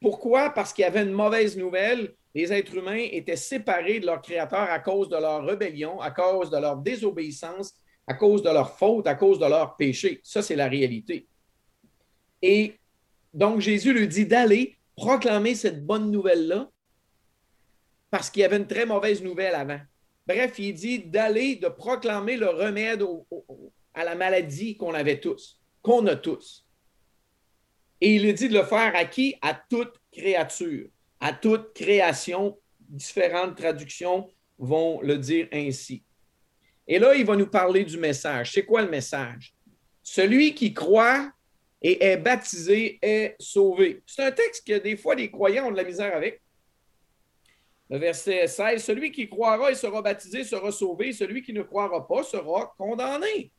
Pourquoi? 0.00 0.50
Parce 0.50 0.72
qu'il 0.72 0.82
y 0.82 0.86
avait 0.86 1.02
une 1.02 1.12
mauvaise 1.12 1.56
nouvelle. 1.56 2.14
Les 2.34 2.52
êtres 2.52 2.76
humains 2.76 3.06
étaient 3.10 3.36
séparés 3.36 4.00
de 4.00 4.06
leur 4.06 4.22
Créateur 4.22 4.70
à 4.70 4.78
cause 4.80 5.08
de 5.08 5.16
leur 5.16 5.44
rébellion, 5.44 6.00
à 6.00 6.10
cause 6.10 6.50
de 6.50 6.58
leur 6.58 6.76
désobéissance, 6.76 7.74
à 8.06 8.14
cause 8.14 8.42
de 8.42 8.50
leur 8.50 8.76
faute, 8.76 9.06
à 9.06 9.14
cause 9.14 9.38
de 9.38 9.46
leur 9.46 9.76
péché. 9.76 10.20
Ça, 10.22 10.42
c'est 10.42 10.56
la 10.56 10.68
réalité. 10.68 11.26
Et 12.46 12.78
donc, 13.32 13.60
Jésus 13.60 13.94
lui 13.94 14.06
dit 14.06 14.26
d'aller 14.26 14.76
proclamer 14.94 15.54
cette 15.54 15.82
bonne 15.86 16.10
nouvelle-là 16.10 16.70
parce 18.10 18.28
qu'il 18.28 18.42
y 18.42 18.44
avait 18.44 18.58
une 18.58 18.66
très 18.66 18.84
mauvaise 18.84 19.22
nouvelle 19.22 19.54
avant. 19.54 19.80
Bref, 20.26 20.58
il 20.58 20.74
dit 20.74 20.98
d'aller, 20.98 21.56
de 21.56 21.68
proclamer 21.68 22.36
le 22.36 22.50
remède 22.50 23.02
à 23.94 24.04
la 24.04 24.14
maladie 24.14 24.76
qu'on 24.76 24.92
avait 24.92 25.20
tous, 25.20 25.58
qu'on 25.80 26.06
a 26.06 26.16
tous. 26.16 26.66
Et 28.02 28.14
il 28.14 28.26
est 28.26 28.34
dit 28.34 28.50
de 28.50 28.58
le 28.58 28.64
faire 28.64 28.94
à 28.94 29.06
qui? 29.06 29.36
À 29.40 29.54
toute 29.54 29.94
créature, 30.12 30.90
à 31.20 31.32
toute 31.32 31.72
création. 31.72 32.58
Différentes 32.78 33.56
traductions 33.56 34.28
vont 34.58 35.00
le 35.00 35.16
dire 35.16 35.48
ainsi. 35.50 36.04
Et 36.86 36.98
là, 36.98 37.14
il 37.14 37.24
va 37.24 37.36
nous 37.36 37.48
parler 37.48 37.84
du 37.84 37.96
message. 37.96 38.52
C'est 38.52 38.66
quoi 38.66 38.82
le 38.82 38.90
message? 38.90 39.54
Celui 40.02 40.54
qui 40.54 40.74
croit 40.74 41.32
et 41.84 42.02
est 42.02 42.16
baptisé 42.16 42.98
est 43.02 43.36
sauvé. 43.38 44.02
C'est 44.06 44.24
un 44.24 44.32
texte 44.32 44.66
que 44.66 44.78
des 44.78 44.96
fois 44.96 45.14
les 45.14 45.30
croyants 45.30 45.66
ont 45.66 45.70
de 45.70 45.76
la 45.76 45.84
misère 45.84 46.16
avec. 46.16 46.40
Le 47.90 47.98
verset 47.98 48.46
16, 48.46 48.82
celui 48.82 49.12
qui 49.12 49.28
croira 49.28 49.70
et 49.70 49.74
sera 49.74 50.00
baptisé 50.00 50.44
sera 50.44 50.72
sauvé, 50.72 51.12
celui 51.12 51.42
qui 51.42 51.52
ne 51.52 51.62
croira 51.62 52.08
pas 52.08 52.22
sera 52.22 52.74
condamné. 52.78 53.52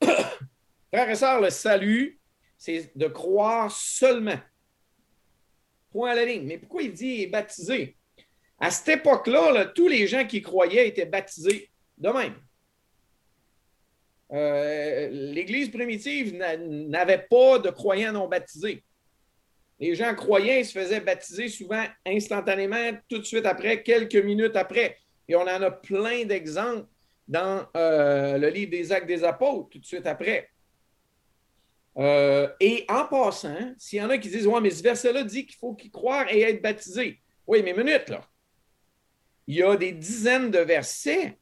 Frères 0.00 1.10
et 1.10 1.14
sœurs, 1.14 1.42
le 1.42 1.50
salut, 1.50 2.18
c'est 2.56 2.96
de 2.96 3.08
croire 3.08 3.70
seulement. 3.70 4.40
Point 5.92 6.12
à 6.12 6.14
la 6.14 6.24
ligne. 6.24 6.46
Mais 6.46 6.56
pourquoi 6.56 6.82
il 6.82 6.94
dit 6.94 7.26
baptisé? 7.26 7.98
À 8.58 8.70
cette 8.70 9.00
époque-là, 9.00 9.66
tous 9.66 9.88
les 9.88 10.06
gens 10.06 10.26
qui 10.26 10.40
croyaient 10.40 10.88
étaient 10.88 11.04
baptisés 11.04 11.70
de 11.98 12.08
même. 12.08 12.34
Euh, 14.34 15.08
L'Église 15.10 15.70
primitive 15.70 16.34
n'avait 16.34 17.26
pas 17.30 17.58
de 17.60 17.70
croyants 17.70 18.12
non 18.12 18.26
baptisés. 18.26 18.82
Les 19.78 19.94
gens 19.94 20.14
croyants 20.14 20.64
se 20.64 20.72
faisaient 20.72 21.00
baptiser 21.00 21.48
souvent 21.48 21.84
instantanément, 22.06 22.92
tout 23.08 23.18
de 23.18 23.24
suite 23.24 23.46
après, 23.46 23.82
quelques 23.82 24.16
minutes 24.16 24.56
après. 24.56 24.98
Et 25.28 25.36
on 25.36 25.42
en 25.42 25.62
a 25.62 25.70
plein 25.70 26.24
d'exemples 26.24 26.86
dans 27.26 27.66
euh, 27.76 28.38
le 28.38 28.48
livre 28.48 28.70
des 28.70 28.92
Actes 28.92 29.06
des 29.06 29.24
Apôtres, 29.24 29.70
tout 29.70 29.78
de 29.78 29.86
suite 29.86 30.06
après. 30.06 30.50
Euh, 31.96 32.48
et 32.58 32.84
en 32.88 33.06
passant, 33.06 33.72
s'il 33.78 34.00
y 34.00 34.02
en 34.02 34.10
a 34.10 34.18
qui 34.18 34.28
disent 34.28 34.46
Ouais, 34.46 34.60
mais 34.60 34.70
ce 34.70 34.82
verset-là 34.82 35.22
dit 35.22 35.46
qu'il 35.46 35.56
faut 35.56 35.74
qu'ils 35.74 35.92
croient 35.92 36.32
et 36.32 36.42
être 36.42 36.60
baptisés. 36.60 37.20
Oui, 37.46 37.62
mais 37.62 37.72
minute, 37.72 38.08
là. 38.08 38.26
Il 39.46 39.56
y 39.56 39.62
a 39.62 39.76
des 39.76 39.92
dizaines 39.92 40.50
de 40.50 40.58
versets 40.58 41.38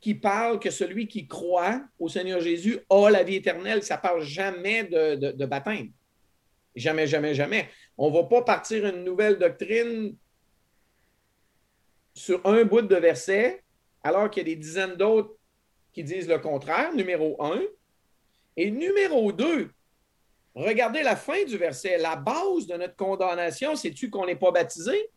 qui 0.00 0.14
parlent 0.14 0.60
que 0.60 0.70
celui 0.70 1.08
qui 1.08 1.26
croit 1.26 1.80
au 1.98 2.08
Seigneur 2.08 2.40
Jésus 2.40 2.78
a 2.88 3.10
la 3.10 3.22
vie 3.22 3.36
éternelle. 3.36 3.82
Ça 3.82 3.96
ne 3.96 4.02
parle 4.02 4.22
jamais 4.22 4.84
de, 4.84 5.44
baptême. 5.44 5.90
Jamais, 6.76 7.06
jamais, 7.06 7.34
jamais. 7.34 7.68
On 7.96 8.10
ne 8.10 8.14
va 8.14 8.24
pas 8.24 8.42
partir 8.42 8.86
une 8.86 9.02
nouvelle 9.02 9.38
doctrine 9.38 10.14
sur 12.14 12.44
un 12.46 12.64
bout 12.64 12.82
de 12.82 12.96
verset, 12.96 13.62
alors 14.02 14.30
qu'il 14.30 14.46
y 14.46 14.52
a 14.52 14.54
des 14.54 14.60
dizaines 14.60 14.96
d'autres 14.96 15.34
qui 15.92 16.04
disent 16.04 16.28
le 16.28 16.38
contraire, 16.38 16.94
numéro 16.94 17.42
un. 17.42 17.60
Et 18.56 18.70
numéro 18.70 19.32
deux, 19.32 19.70
regardez 20.54 21.02
la 21.02 21.16
fin 21.16 21.44
du 21.44 21.56
verset. 21.56 21.98
La 21.98 22.16
base 22.16 22.66
de 22.66 22.76
notre 22.76 22.96
condamnation, 22.96 23.76
c'est-tu 23.76 24.10
qu'on 24.10 24.26
n'est 24.26 24.36
pas 24.36 24.50
baptisé? 24.50 25.10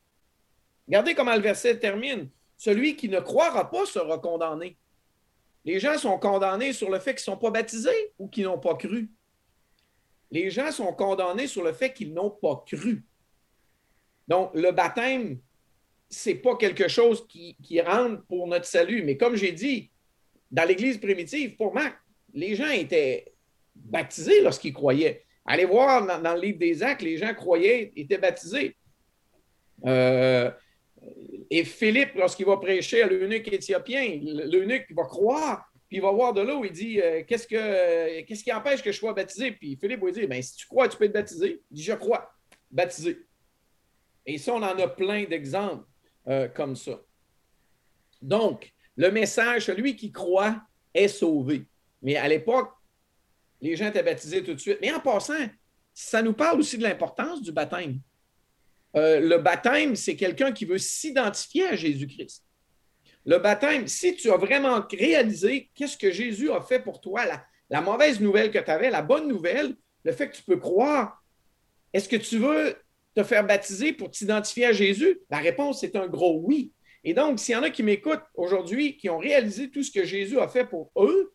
Regardez 0.87 1.15
comment 1.15 1.35
le 1.35 1.41
verset 1.41 1.77
termine. 1.79 2.29
Celui 2.61 2.95
qui 2.95 3.09
ne 3.09 3.19
croira 3.19 3.71
pas 3.71 3.87
sera 3.87 4.19
condamné. 4.19 4.77
Les 5.65 5.79
gens 5.79 5.97
sont 5.97 6.19
condamnés 6.19 6.73
sur 6.73 6.91
le 6.91 6.99
fait 6.99 7.15
qu'ils 7.15 7.31
ne 7.31 7.35
sont 7.35 7.37
pas 7.37 7.49
baptisés 7.49 8.13
ou 8.19 8.27
qu'ils 8.27 8.43
n'ont 8.43 8.59
pas 8.59 8.75
cru. 8.75 9.09
Les 10.29 10.51
gens 10.51 10.71
sont 10.71 10.93
condamnés 10.93 11.47
sur 11.47 11.63
le 11.63 11.73
fait 11.73 11.91
qu'ils 11.91 12.13
n'ont 12.13 12.29
pas 12.29 12.63
cru. 12.67 13.03
Donc, 14.27 14.51
le 14.53 14.69
baptême, 14.71 15.39
ce 16.07 16.29
n'est 16.29 16.35
pas 16.35 16.55
quelque 16.55 16.87
chose 16.87 17.25
qui, 17.27 17.81
rentre 17.81 18.23
pour 18.27 18.45
notre 18.45 18.67
salut. 18.67 19.01
Mais 19.01 19.17
comme 19.17 19.35
j'ai 19.35 19.53
dit, 19.53 19.89
dans 20.51 20.67
l'Église 20.67 20.99
primitive, 20.99 21.55
pour 21.55 21.73
moi, 21.73 21.91
les 22.31 22.53
gens 22.53 22.69
étaient 22.69 23.33
baptisés 23.73 24.39
lorsqu'ils 24.41 24.73
croyaient. 24.73 25.25
Allez 25.47 25.65
voir 25.65 26.05
dans, 26.21 26.35
le 26.35 26.39
livre 26.39 26.59
des 26.59 26.83
Actes, 26.83 27.01
les 27.01 27.17
gens 27.17 27.33
croyaient, 27.33 27.91
étaient 27.95 28.19
baptisés. 28.19 28.77
Euh, 29.87 30.51
et 31.53 31.65
Philippe, 31.65 32.15
lorsqu'il 32.15 32.45
va 32.45 32.55
prêcher 32.55 33.01
à 33.01 33.07
l'eunuque 33.07 33.51
éthiopien, 33.51 34.21
l'eunuque 34.23 34.87
va 34.91 35.03
croire, 35.03 35.69
puis 35.89 35.97
il 35.97 36.01
va 36.01 36.09
voir 36.09 36.33
de 36.33 36.39
l'eau, 36.39 36.63
il 36.63 36.71
dit 36.71 37.01
euh, 37.01 37.23
qu'est-ce, 37.27 37.45
que, 37.45 38.21
qu'est-ce 38.21 38.45
qui 38.45 38.53
empêche 38.53 38.81
que 38.81 38.89
je 38.89 38.97
sois 38.97 39.13
baptisé? 39.13 39.51
Puis 39.51 39.75
Philippe 39.75 40.01
va 40.01 40.11
dire 40.11 40.29
ben, 40.29 40.41
si 40.41 40.55
tu 40.55 40.65
crois, 40.65 40.87
tu 40.87 40.97
peux 40.97 41.03
être 41.03 41.13
baptisé. 41.13 41.61
Il 41.69 41.75
dit 41.75 41.83
je 41.83 41.91
crois, 41.91 42.33
baptisé. 42.71 43.27
Et 44.25 44.37
ça, 44.37 44.53
on 44.53 44.63
en 44.63 44.79
a 44.79 44.87
plein 44.87 45.25
d'exemples 45.25 45.83
euh, 46.29 46.47
comme 46.47 46.77
ça. 46.77 47.01
Donc, 48.21 48.71
le 48.95 49.11
message, 49.11 49.65
celui 49.65 49.97
qui 49.97 50.13
croit 50.13 50.61
est 50.93 51.09
sauvé. 51.09 51.65
Mais 52.01 52.15
à 52.15 52.29
l'époque, 52.29 52.71
les 53.59 53.75
gens 53.75 53.87
étaient 53.87 54.03
baptisés 54.03 54.41
tout 54.41 54.53
de 54.53 54.59
suite. 54.59 54.77
Mais 54.79 54.93
en 54.93 55.01
passant, 55.01 55.49
ça 55.93 56.21
nous 56.21 56.33
parle 56.33 56.61
aussi 56.61 56.77
de 56.77 56.83
l'importance 56.83 57.41
du 57.41 57.51
baptême. 57.51 57.99
Euh, 58.95 59.19
le 59.19 59.37
baptême, 59.37 59.95
c'est 59.95 60.15
quelqu'un 60.15 60.51
qui 60.51 60.65
veut 60.65 60.77
s'identifier 60.77 61.67
à 61.67 61.75
Jésus-Christ. 61.75 62.43
Le 63.25 63.37
baptême, 63.37 63.87
si 63.87 64.15
tu 64.15 64.31
as 64.31 64.37
vraiment 64.37 64.83
réalisé 64.91 65.69
qu'est-ce 65.75 65.97
que 65.97 66.11
Jésus 66.11 66.51
a 66.51 66.59
fait 66.59 66.79
pour 66.79 66.99
toi, 66.99 67.21
la, 67.69 67.81
mauvaise 67.81 68.19
nouvelle 68.19 68.51
que 68.51 68.59
tu 68.59 68.71
avais, 68.71 68.89
la 68.89 69.01
bonne 69.01 69.27
nouvelle, 69.27 69.75
le 70.03 70.11
fait 70.11 70.29
que 70.29 70.35
tu 70.35 70.43
peux 70.43 70.57
croire, 70.57 71.23
est-ce 71.93 72.09
que 72.09 72.15
tu 72.15 72.39
veux 72.39 72.75
te 73.15 73.23
faire 73.23 73.45
baptiser 73.45 73.93
pour 73.93 74.09
t'identifier 74.09 74.65
à 74.65 74.71
Jésus? 74.71 75.19
La 75.29 75.37
réponse 75.37 75.83
est 75.83 75.95
un 75.95 76.07
gros 76.07 76.39
oui. 76.43 76.71
Et 77.03 77.13
donc, 77.13 77.39
s'il 77.39 77.53
y 77.53 77.57
en 77.57 77.63
a 77.63 77.69
qui 77.69 77.83
m'écoutent 77.83 78.23
aujourd'hui, 78.33 78.97
qui 78.97 79.09
ont 79.09 79.17
réalisé 79.17 79.69
tout 79.69 79.83
ce 79.83 79.91
que 79.91 80.03
Jésus 80.03 80.39
a 80.39 80.47
fait 80.47 80.65
pour 80.65 80.91
eux 80.97 81.33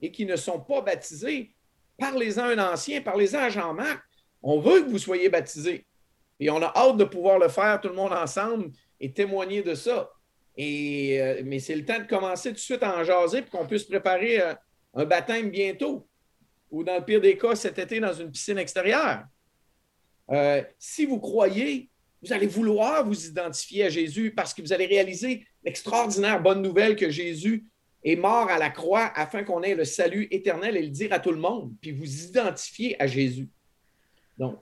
et 0.00 0.10
qui 0.10 0.24
ne 0.26 0.36
sont 0.36 0.60
pas 0.60 0.80
baptisés, 0.80 1.54
parlez-en 1.98 2.44
à 2.44 2.52
un 2.52 2.72
ancien, 2.72 3.00
parlez-en 3.02 3.38
à 3.38 3.50
Jean-Marc. 3.50 4.02
On 4.42 4.60
veut 4.60 4.82
que 4.82 4.88
vous 4.88 4.98
soyez 4.98 5.28
baptisés. 5.28 5.86
Et 6.38 6.50
on 6.50 6.62
a 6.62 6.72
hâte 6.74 6.96
de 6.96 7.04
pouvoir 7.04 7.38
le 7.38 7.48
faire 7.48 7.80
tout 7.80 7.88
le 7.88 7.94
monde 7.94 8.12
ensemble 8.12 8.70
et 9.00 9.12
témoigner 9.12 9.62
de 9.62 9.74
ça. 9.74 10.10
Et, 10.56 11.20
euh, 11.20 11.42
mais 11.44 11.58
c'est 11.58 11.74
le 11.74 11.84
temps 11.84 11.98
de 11.98 12.06
commencer 12.06 12.50
tout 12.50 12.54
de 12.54 12.60
suite 12.60 12.82
à 12.82 12.98
en 12.98 13.04
jaser 13.04 13.42
pour 13.42 13.60
qu'on 13.60 13.66
puisse 13.66 13.84
préparer 13.84 14.40
euh, 14.40 14.54
un 14.94 15.04
baptême 15.04 15.50
bientôt. 15.50 16.08
Ou 16.70 16.82
dans 16.82 16.96
le 16.96 17.04
pire 17.04 17.20
des 17.20 17.36
cas, 17.36 17.54
cet 17.54 17.78
été 17.78 18.00
dans 18.00 18.12
une 18.12 18.30
piscine 18.30 18.58
extérieure. 18.58 19.24
Euh, 20.30 20.62
si 20.78 21.06
vous 21.06 21.20
croyez, 21.20 21.90
vous 22.22 22.32
allez 22.32 22.46
vouloir 22.46 23.06
vous 23.06 23.26
identifier 23.26 23.84
à 23.84 23.88
Jésus 23.88 24.32
parce 24.34 24.52
que 24.52 24.62
vous 24.62 24.72
allez 24.72 24.86
réaliser 24.86 25.46
l'extraordinaire 25.62 26.42
bonne 26.42 26.62
nouvelle 26.62 26.96
que 26.96 27.10
Jésus 27.10 27.66
est 28.02 28.16
mort 28.16 28.48
à 28.48 28.58
la 28.58 28.70
croix 28.70 29.12
afin 29.14 29.44
qu'on 29.44 29.62
ait 29.62 29.74
le 29.74 29.84
salut 29.84 30.26
éternel 30.30 30.76
et 30.76 30.82
le 30.82 30.88
dire 30.88 31.12
à 31.12 31.18
tout 31.18 31.32
le 31.32 31.38
monde, 31.38 31.72
puis 31.80 31.92
vous 31.92 32.24
identifier 32.24 33.00
à 33.00 33.06
Jésus. 33.06 33.48
Donc, 34.38 34.58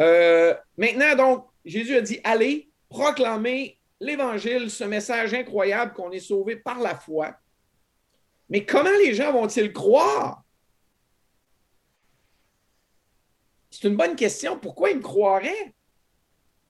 euh, 0.00 0.54
maintenant, 0.76 1.14
donc, 1.16 1.46
Jésus 1.64 1.96
a 1.96 2.00
dit 2.00 2.20
Allez, 2.24 2.70
proclamez 2.88 3.78
l'Évangile, 4.00 4.70
ce 4.70 4.84
message 4.84 5.34
incroyable 5.34 5.92
qu'on 5.92 6.10
est 6.10 6.20
sauvé 6.20 6.56
par 6.56 6.80
la 6.80 6.94
foi. 6.94 7.36
Mais 8.48 8.64
comment 8.64 8.96
les 9.04 9.14
gens 9.14 9.32
vont-ils 9.32 9.72
croire? 9.72 10.42
C'est 13.70 13.86
une 13.86 13.96
bonne 13.96 14.16
question. 14.16 14.58
Pourquoi 14.58 14.90
ils 14.90 14.96
me 14.96 15.02
croiraient? 15.02 15.74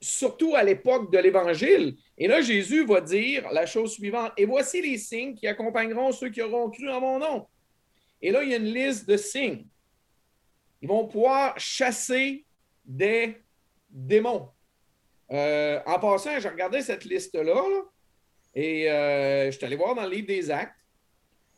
Surtout 0.03 0.55
à 0.55 0.63
l'époque 0.63 1.13
de 1.13 1.19
l'Évangile. 1.19 1.97
Et 2.19 2.27
là, 2.27 2.41
Jésus 2.41 2.85
va 2.85 3.01
dire 3.01 3.51
la 3.53 3.67
chose 3.67 3.93
suivante 3.93 4.33
Et 4.37 4.45
voici 4.45 4.83
les 4.83 4.99
signes 4.99 5.35
qui 5.35 5.47
accompagneront 5.47 6.13
ceux 6.13 6.31
qui 6.31 6.43
auront 6.43 6.71
cru 6.71 6.91
en 6.91 7.01
mon 7.01 7.19
nom. 7.19 7.47
Et 8.21 8.31
là, 8.31 8.43
il 8.43 8.51
y 8.51 8.55
a 8.55 8.59
une 8.59 8.65
liste 8.65 9.09
de 9.09 9.17
signes. 9.17 9.67
Ils 10.83 10.89
vont 10.89 11.07
pouvoir 11.07 11.59
chasser 11.59 12.45
des 12.91 13.37
démons. 13.89 14.49
Euh, 15.31 15.81
en 15.87 15.99
passant, 16.01 16.41
j'ai 16.41 16.49
regardé 16.49 16.83
cette 16.83 17.05
liste-là 17.05 17.63
et 18.55 18.91
euh, 18.91 19.51
je 19.51 19.57
suis 19.57 19.65
allé 19.65 19.77
voir 19.77 19.95
dans 19.95 20.03
le 20.03 20.11
livre 20.11 20.27
des 20.27 20.51
Actes. 20.51 20.75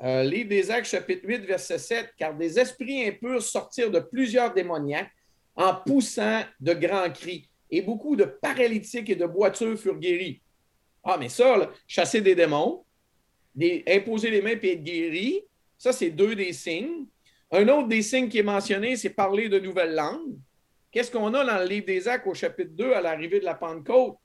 Euh, 0.02 0.22
livre 0.24 0.50
des 0.50 0.70
Actes, 0.70 0.88
chapitre 0.88 1.26
8, 1.26 1.38
verset 1.46 1.78
7, 1.78 2.12
car 2.18 2.34
des 2.34 2.58
esprits 2.58 3.06
impurs 3.06 3.40
sortirent 3.40 3.90
de 3.90 4.00
plusieurs 4.00 4.52
démoniaques 4.52 5.10
en 5.56 5.74
poussant 5.74 6.42
de 6.60 6.74
grands 6.74 7.10
cris, 7.10 7.48
et 7.70 7.82
beaucoup 7.82 8.16
de 8.16 8.24
paralytiques 8.24 9.08
et 9.10 9.16
de 9.16 9.26
boiteux 9.26 9.76
furent 9.76 9.98
guéris. 9.98 10.42
Ah, 11.04 11.16
mais 11.18 11.28
ça, 11.28 11.70
chasser 11.86 12.20
des 12.20 12.34
démons, 12.34 12.84
imposer 13.86 14.30
les 14.30 14.42
mains 14.42 14.58
et 14.60 14.72
être 14.72 14.82
guéri, 14.82 15.42
ça, 15.78 15.92
c'est 15.92 16.10
deux 16.10 16.34
des 16.34 16.52
signes. 16.52 17.06
Un 17.50 17.68
autre 17.68 17.88
des 17.88 18.02
signes 18.02 18.28
qui 18.28 18.38
est 18.38 18.44
mentionné, 18.44 18.96
c'est 18.96 19.10
parler 19.10 19.48
de 19.48 19.58
nouvelles 19.58 19.94
langues. 19.94 20.36
Qu'est-ce 20.92 21.10
qu'on 21.10 21.32
a 21.32 21.44
dans 21.44 21.58
le 21.58 21.64
livre 21.64 21.86
des 21.86 22.06
Actes 22.06 22.26
au 22.26 22.34
chapitre 22.34 22.72
2 22.74 22.92
à 22.92 23.00
l'arrivée 23.00 23.40
de 23.40 23.46
la 23.46 23.54
Pentecôte? 23.54 24.16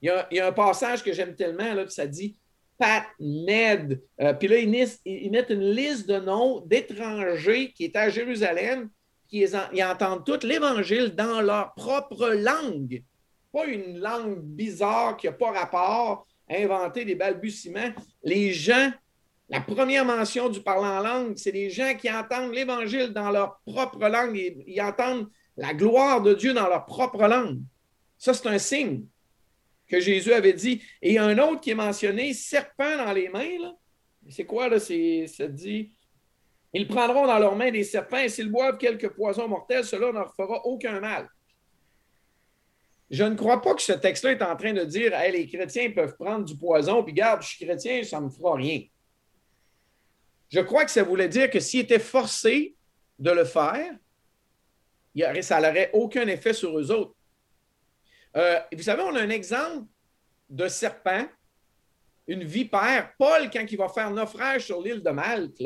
Il 0.00 0.12
y 0.30 0.38
a, 0.40 0.46
un 0.46 0.52
passage 0.52 1.02
que 1.02 1.12
j'aime 1.12 1.34
tellement, 1.34 1.74
là, 1.74 1.88
ça 1.88 2.06
dit 2.06 2.38
Pat 2.78 3.04
Ned. 3.18 4.00
Euh, 4.20 4.34
puis 4.34 4.46
là, 4.46 4.58
ils, 4.58 5.30
mettent 5.30 5.50
une 5.50 5.70
liste 5.70 6.08
de 6.08 6.20
noms 6.20 6.60
d'étrangers 6.60 7.72
qui 7.72 7.84
étaient 7.84 7.98
à 7.98 8.08
Jérusalem, 8.08 8.88
qui 9.26 9.44
ils 9.72 9.84
entendent 9.84 10.24
tout 10.24 10.46
l'Évangile 10.46 11.14
dans 11.16 11.40
leur 11.40 11.74
propre 11.74 12.28
langue. 12.28 13.02
Pas 13.52 13.66
une 13.66 13.98
langue 13.98 14.40
bizarre 14.40 15.16
qui 15.16 15.26
n'a 15.26 15.32
pas 15.32 15.50
rapport, 15.50 16.26
inventer 16.48 17.04
des 17.04 17.16
balbutiements. 17.16 17.90
Les 18.22 18.52
gens 18.52 18.92
La 19.48 19.60
première 19.60 20.04
mention 20.04 20.48
du 20.48 20.60
parlant 20.60 20.98
en 20.98 21.00
langue, 21.00 21.36
c'est 21.36 21.52
les 21.52 21.70
gens 21.70 21.94
qui 21.94 22.10
entendent 22.10 22.52
l'Évangile 22.52 23.12
dans 23.12 23.30
leur 23.30 23.60
propre 23.64 24.08
langue 24.08 24.36
et 24.36 24.56
ils 24.66 24.80
entendent 24.80 25.28
la 25.56 25.72
gloire 25.72 26.20
de 26.20 26.34
Dieu 26.34 26.52
dans 26.52 26.68
leur 26.68 26.84
propre 26.84 27.26
langue. 27.28 27.60
Ça, 28.18 28.34
c'est 28.34 28.48
un 28.48 28.58
signe 28.58 29.06
que 29.86 30.00
Jésus 30.00 30.32
avait 30.32 30.52
dit. 30.52 30.82
Et 31.00 31.18
un 31.18 31.38
autre 31.38 31.60
qui 31.60 31.70
est 31.70 31.76
mentionné, 31.76 32.32
serpent 32.34 32.96
dans 32.96 33.12
les 33.12 33.28
mains. 33.28 33.72
C'est 34.28 34.44
quoi, 34.44 34.68
là? 34.68 34.80
C'est, 34.80 35.26
ça 35.28 35.46
dit, 35.46 35.92
ils 36.72 36.88
prendront 36.88 37.26
dans 37.26 37.38
leurs 37.38 37.54
mains 37.54 37.70
des 37.70 37.84
serpents 37.84 38.18
et 38.18 38.28
s'ils 38.28 38.50
boivent 38.50 38.78
quelques 38.78 39.10
poisons 39.10 39.48
mortels, 39.48 39.84
cela 39.84 40.08
ne 40.08 40.12
leur 40.12 40.34
fera 40.34 40.66
aucun 40.66 41.00
mal. 41.00 41.28
Je 43.08 43.22
ne 43.22 43.36
crois 43.36 43.62
pas 43.62 43.74
que 43.74 43.82
ce 43.82 43.92
texte-là 43.92 44.32
est 44.32 44.42
en 44.42 44.56
train 44.56 44.72
de 44.72 44.84
dire 44.84 45.14
hey, 45.14 45.30
les 45.30 45.46
chrétiens 45.46 45.92
peuvent 45.92 46.16
prendre 46.16 46.44
du 46.44 46.56
poison, 46.56 47.04
puis 47.04 47.14
garde, 47.14 47.42
je 47.42 47.48
suis 47.48 47.64
chrétien, 47.64 48.02
ça 48.02 48.20
ne 48.20 48.26
me 48.26 48.30
fera 48.30 48.56
rien. 48.56 48.82
Je 50.48 50.60
crois 50.60 50.84
que 50.84 50.90
ça 50.90 51.02
voulait 51.02 51.28
dire 51.28 51.50
que 51.50 51.60
s'ils 51.60 51.80
étaient 51.80 51.98
forcés 51.98 52.76
de 53.18 53.30
le 53.30 53.44
faire, 53.44 53.92
ça 55.40 55.60
n'aurait 55.60 55.90
aucun 55.92 56.26
effet 56.28 56.52
sur 56.52 56.78
eux 56.78 56.90
autres. 56.90 57.14
Euh, 58.36 58.60
vous 58.72 58.82
savez, 58.82 59.02
on 59.02 59.14
a 59.16 59.22
un 59.22 59.30
exemple 59.30 59.86
de 60.48 60.68
serpent, 60.68 61.26
une 62.26 62.44
vipère. 62.44 63.12
Paul, 63.18 63.50
quand 63.50 63.64
il 63.68 63.78
va 63.78 63.88
faire 63.88 64.10
naufrage 64.10 64.66
sur 64.66 64.80
l'île 64.82 65.02
de 65.02 65.10
Malte, 65.10 65.62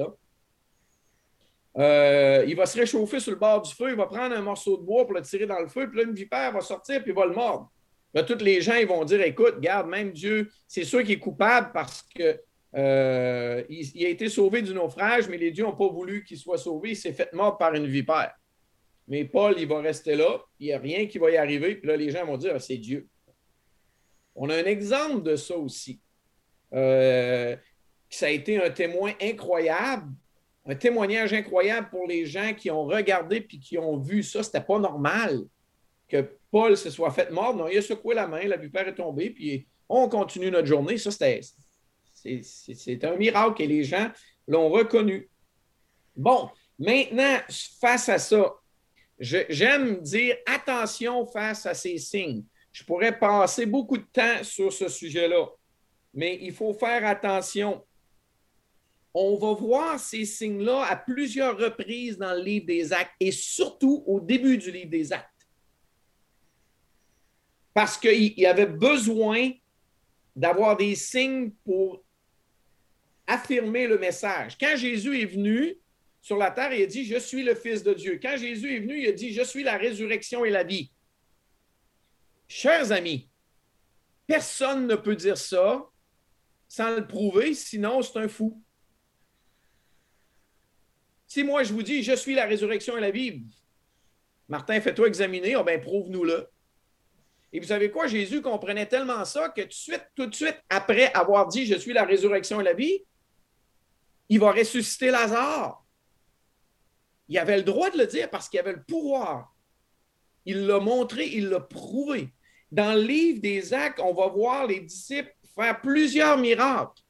euh, 1.77 2.45
il 2.47 2.57
va 2.57 2.67
se 2.67 2.79
réchauffer 2.79 3.21
sur 3.21 3.33
le 3.33 3.39
bord 3.39 3.63
du 3.63 3.73
feu, 3.75 3.91
il 3.91 3.97
va 3.97 4.07
prendre 4.07 4.37
un 4.37 4.41
morceau 4.41 4.77
de 4.77 4.83
bois 4.83 5.05
pour 5.05 5.15
le 5.15 5.23
tirer 5.23 5.47
dans 5.47 5.61
le 5.61 5.69
feu, 5.69 5.89
puis 5.89 5.99
là, 5.99 6.05
une 6.05 6.15
vipère 6.15 6.53
va 6.53 6.61
sortir, 6.61 7.03
puis 7.03 7.13
il 7.13 7.15
va 7.15 7.27
le 7.27 7.35
mordre. 7.35 7.71
Là, 8.13 8.25
tous 8.25 8.43
les 8.43 8.61
gens 8.61 8.75
ils 8.75 8.89
vont 8.89 9.05
dire 9.05 9.21
Écoute, 9.23 9.61
garde, 9.61 9.89
même 9.89 10.13
Dieu, 10.13 10.51
c'est 10.67 10.85
sûr 10.85 11.01
qu'il 11.01 11.13
est 11.13 11.19
coupable 11.19 11.71
parce 11.73 12.03
que 12.15 12.41
euh, 12.77 13.65
il, 13.69 14.07
a 14.07 14.09
été 14.09 14.29
sauvé 14.29 14.63
du 14.63 14.73
naufrage, 14.73 15.29
mais 15.29 15.37
les 15.37 15.51
dieux 15.51 15.65
n'ont 15.65 15.77
pas 15.77 15.89
voulu 15.89 16.25
qu'il 16.25 16.39
soit 16.39 16.59
sauvé. 16.59 16.91
Il 16.91 16.97
s'est 16.97 17.13
fait 17.13 17.33
mort 17.33 17.59
par 17.59 17.75
une 17.75 17.87
vipère. 17.87 18.33
Mais 19.09 19.25
Paul, 19.25 19.57
il 19.59 19.67
va 19.67 19.81
rester 19.81 20.15
là, 20.15 20.41
il 20.61 20.69
n'y 20.69 20.73
a 20.73 20.79
rien 20.79 21.07
qui 21.07 21.19
va 21.19 21.31
y 21.31 21.37
arriver. 21.37 21.75
Puis 21.75 21.89
là, 21.89 21.97
les 21.97 22.11
gens 22.11 22.25
vont 22.25 22.37
dire 22.37 22.53
ah, 22.55 22.61
c'est 22.61 22.77
Dieu. 22.77 23.09
On 24.37 24.49
a 24.51 24.55
un 24.55 24.65
exemple 24.65 25.23
de 25.23 25.35
ça 25.35 25.57
aussi. 25.57 26.01
Euh, 26.73 27.57
ça 28.09 28.27
a 28.27 28.31
été 28.31 28.63
un 28.63 28.71
témoin 28.71 29.13
incroyable, 29.21 30.13
un 30.65 30.77
témoignage 30.77 31.33
incroyable 31.33 31.89
pour 31.91 32.07
les 32.07 32.25
gens 32.27 32.55
qui 32.55 32.71
ont 32.71 32.85
regardé 32.85 33.41
puis 33.41 33.59
qui 33.59 33.79
ont 33.79 33.99
vu 33.99 34.23
ça. 34.23 34.45
C'était 34.45 34.61
pas 34.61 34.79
normal 34.79 35.41
que 36.09 36.39
Paul 36.51 36.77
se 36.77 36.91
soit 36.91 37.11
fait 37.11 37.31
mort. 37.31 37.55
Non, 37.57 37.67
il 37.69 37.79
a 37.79 37.83
secoué 37.83 38.15
la 38.15 38.29
main, 38.29 38.47
la 38.47 38.57
vipère 38.57 38.87
est 38.87 38.95
tombée, 38.95 39.31
puis 39.31 39.67
on 39.89 40.09
continue 40.09 40.51
notre 40.51 40.69
journée. 40.69 40.99
Ça, 40.99 41.11
c'était 41.11 41.41
c'est 42.43 43.05
un 43.05 43.17
miracle 43.17 43.63
et 43.63 43.67
les 43.67 43.85
gens 43.85 44.11
l'ont 44.47 44.69
reconnu. 44.69 45.29
Bon, 46.17 46.51
maintenant, 46.79 47.39
face 47.81 48.09
à 48.09 48.19
ça, 48.19 48.55
j'aime 49.19 50.01
dire 50.01 50.37
attention 50.47 51.27
face 51.27 51.67
à 51.67 51.75
ces 51.75 51.99
signes. 51.99 52.45
Je 52.73 52.85
pourrais 52.85 53.19
passer 53.19 53.67
beaucoup 53.67 53.99
de 53.99 54.07
temps 54.13 54.43
sur 54.43 54.73
ce 54.73 54.89
sujet-là, 54.89 55.47
mais 56.15 56.39
il 56.41 56.53
faut 56.53 56.73
faire 56.73 57.05
attention. 57.07 57.85
On 59.13 59.37
va 59.37 59.55
voir 59.55 59.99
ces 59.99 60.25
signes-là 60.25 60.85
à 60.85 60.97
plusieurs 60.97 61.59
reprises 61.59 62.17
dans 62.17 62.33
le 62.33 62.43
livre 62.43 62.67
des 62.67 62.93
actes 62.93 63.15
et 63.19 63.33
surtout 63.33 64.05
au 64.07 64.21
début 64.21 64.57
du 64.57 64.71
livre 64.71 64.91
des 64.91 65.13
actes. 65.13 65.27
Parce 67.75 67.99
qu'il 67.99 68.39
y 68.39 68.47
avait 68.47 68.67
besoin 68.67 69.51
d'avoir 70.37 70.77
des 70.77 70.95
signes 70.95 71.51
pour 71.65 72.05
affirmer 73.31 73.87
le 73.87 73.97
message. 73.97 74.59
Quand 74.59 74.77
Jésus 74.77 75.23
est 75.23 75.27
venu 75.27 75.79
sur 76.21 76.37
la 76.37 76.51
terre, 76.51 76.73
il 76.73 76.83
a 76.83 76.87
dit, 76.87 77.05
je 77.05 77.17
suis 77.17 77.45
le 77.45 77.55
Fils 77.55 77.85
de 77.85 77.95
Dieu. 77.95 78.19
Quand 78.21 78.37
Jésus 78.37 78.75
est 78.75 78.81
venu, 78.81 79.01
il 79.01 79.09
a 79.09 79.13
dit, 79.13 79.33
je 79.33 79.43
suis 79.43 79.63
la 79.63 79.77
résurrection 79.77 80.45
et 80.45 80.51
la 80.51 80.65
vie. 80.65 80.91
Chers 82.49 82.91
amis, 82.91 83.31
personne 84.27 84.89
ne 84.89 84.97
peut 84.97 85.15
dire 85.15 85.39
ça 85.39 85.87
sans 86.67 86.97
le 86.97 87.07
prouver, 87.07 87.55
sinon 87.55 88.03
c'est 88.03 88.19
un 88.19 88.29
fou. 88.29 88.61
Si 91.27 91.45
moi 91.45 91.63
je 91.63 91.73
vous 91.73 91.85
dis, 91.85 92.03
je 92.03 92.15
suis 92.15 92.35
la 92.35 92.47
résurrection 92.47 92.97
et 92.99 93.01
la 93.01 93.13
vie, 93.13 93.45
Martin, 94.49 94.81
fais-toi 94.81 95.07
examiner, 95.07 95.55
oh 95.55 95.63
ben 95.63 95.81
prouve-nous-le. 95.81 96.49
Et 97.53 97.61
vous 97.61 97.67
savez 97.67 97.91
quoi? 97.91 98.09
Jésus 98.09 98.43
comprenait 98.43 98.87
tellement 98.87 99.25
ça 99.25 99.49
que 99.49 99.63
tout 99.63 99.69
de 99.69 99.73
suite, 99.73 100.07
tout 100.17 100.27
de 100.27 100.35
suite, 100.35 100.61
après 100.69 101.13
avoir 101.13 101.47
dit 101.47 101.67
Je 101.67 101.77
suis 101.77 101.93
la 101.93 102.05
résurrection 102.05 102.61
et 102.61 102.65
la 102.65 102.75
vie, 102.75 103.05
il 104.31 104.41
va 104.41 104.53
ressusciter 104.53 105.11
Lazare. 105.11 105.85
Il 107.29 107.39
avait 107.39 107.59
le 107.59 107.63
droit 107.63 107.91
de 107.91 107.99
le 107.99 108.07
dire 108.07 108.31
parce 108.31 108.49
qu'il 108.49 108.59
avait 108.59 108.73
le 108.73 108.83
pouvoir. 108.83 109.55
Il 110.47 110.67
l'a 110.67 110.81
montré, 110.81 111.27
il 111.27 111.49
l'a 111.49 111.61
prouvé. 111.61 112.33
Dans 112.73 112.95
le 112.95 113.03
livre 113.03 113.41
des 113.43 113.75
actes, 113.75 114.01
on 114.01 114.15
va 114.15 114.29
voir 114.29 114.67
les 114.67 114.81
disciples 114.81 115.35
faire 115.55 115.81
plusieurs 115.81 116.39
miracles. 116.39 117.03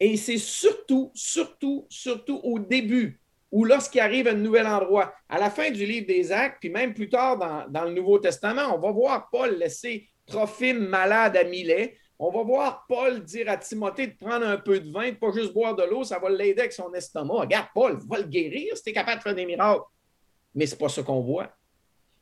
Et 0.00 0.16
c'est 0.16 0.38
surtout, 0.38 1.10
surtout, 1.14 1.86
surtout 1.88 2.40
au 2.42 2.58
début 2.58 3.20
ou 3.52 3.64
lorsqu'il 3.64 4.00
arrive 4.00 4.28
à 4.28 4.32
un 4.32 4.34
nouvel 4.34 4.66
endroit. 4.66 5.14
À 5.28 5.38
la 5.38 5.50
fin 5.50 5.70
du 5.70 5.86
livre 5.86 6.06
des 6.06 6.32
actes, 6.32 6.58
puis 6.60 6.70
même 6.70 6.92
plus 6.92 7.08
tard 7.08 7.38
dans, 7.68 7.84
le 7.84 7.92
Nouveau 7.92 8.18
Testament, 8.18 8.74
on 8.74 8.78
va 8.78 8.90
voir 8.90 9.28
Paul 9.30 9.56
laisser 9.56 10.08
Trophime 10.26 10.88
malade 10.88 11.36
à 11.36 11.44
Milet 11.44 11.96
on 12.18 12.30
va 12.30 12.42
voir 12.42 12.86
Paul 12.88 13.22
dire 13.24 13.50
à 13.50 13.56
Timothée 13.56 14.06
de 14.06 14.16
prendre 14.16 14.46
un 14.46 14.56
peu 14.56 14.80
de 14.80 14.90
vin, 14.90 15.10
de 15.10 15.16
pas 15.16 15.32
juste 15.32 15.52
boire 15.52 15.74
de 15.74 15.82
l'eau, 15.84 16.02
ça 16.02 16.18
va 16.18 16.30
l'aider 16.30 16.60
avec 16.60 16.72
son 16.72 16.92
estomac. 16.94 17.34
Regarde, 17.34 17.68
Paul 17.74 17.98
va 18.08 18.18
le 18.18 18.24
guérir 18.24 18.76
si 18.76 18.82
tu 18.82 18.90
es 18.90 18.92
capable 18.92 19.18
de 19.18 19.22
faire 19.22 19.34
des 19.34 19.46
miracles. 19.46 19.84
Mais 20.54 20.66
ce 20.66 20.74
n'est 20.74 20.78
pas 20.78 20.88
ce 20.88 21.02
qu'on 21.02 21.20
voit. 21.20 21.50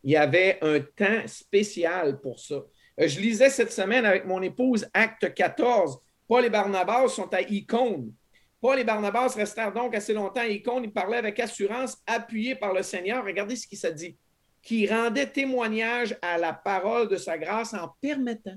Il 0.03 0.11
y 0.11 0.17
avait 0.17 0.59
un 0.63 0.81
temps 0.81 1.27
spécial 1.27 2.21
pour 2.21 2.41
ça. 2.41 2.57
Euh, 3.01 3.09
je 3.09 3.21
lisais 3.21 3.51
cette 3.51 3.73
semaine 3.73 4.05
avec 4.05 4.27
mon 4.27 4.43
épouse 4.43 4.89
Acte 4.93 5.33
14. 5.33 5.99
Paul 6.27 6.45
et 6.45 6.51
Barnabas 6.51 7.09
sont 7.09 7.33
à 7.33 7.41
Icône. 7.41 8.13
Paul 8.61 8.79
et 8.79 8.85
Barnabas 8.85 9.35
restèrent 9.37 9.73
donc 9.73 9.95
assez 9.95 10.13
longtemps 10.13 10.41
à 10.41 10.49
Icône. 10.49 10.85
Ils 10.85 10.93
parlaient 10.93 11.19
avec 11.19 11.39
assurance, 11.39 11.99
appuyés 12.07 12.55
par 12.55 12.73
le 12.73 12.83
Seigneur. 12.83 13.25
Regardez 13.25 13.57
ce 13.57 13.67
qu'il 13.67 13.79
s'est 13.79 13.95
dit. 13.95 14.17
Qui 14.63 14.89
rendait 14.89 15.27
témoignage 15.27 16.17
à 16.23 16.39
la 16.39 16.53
parole 16.53 17.09
de 17.09 17.17
sa 17.17 17.39
grâce 17.39 17.75
en 17.75 17.95
permettant 18.01 18.57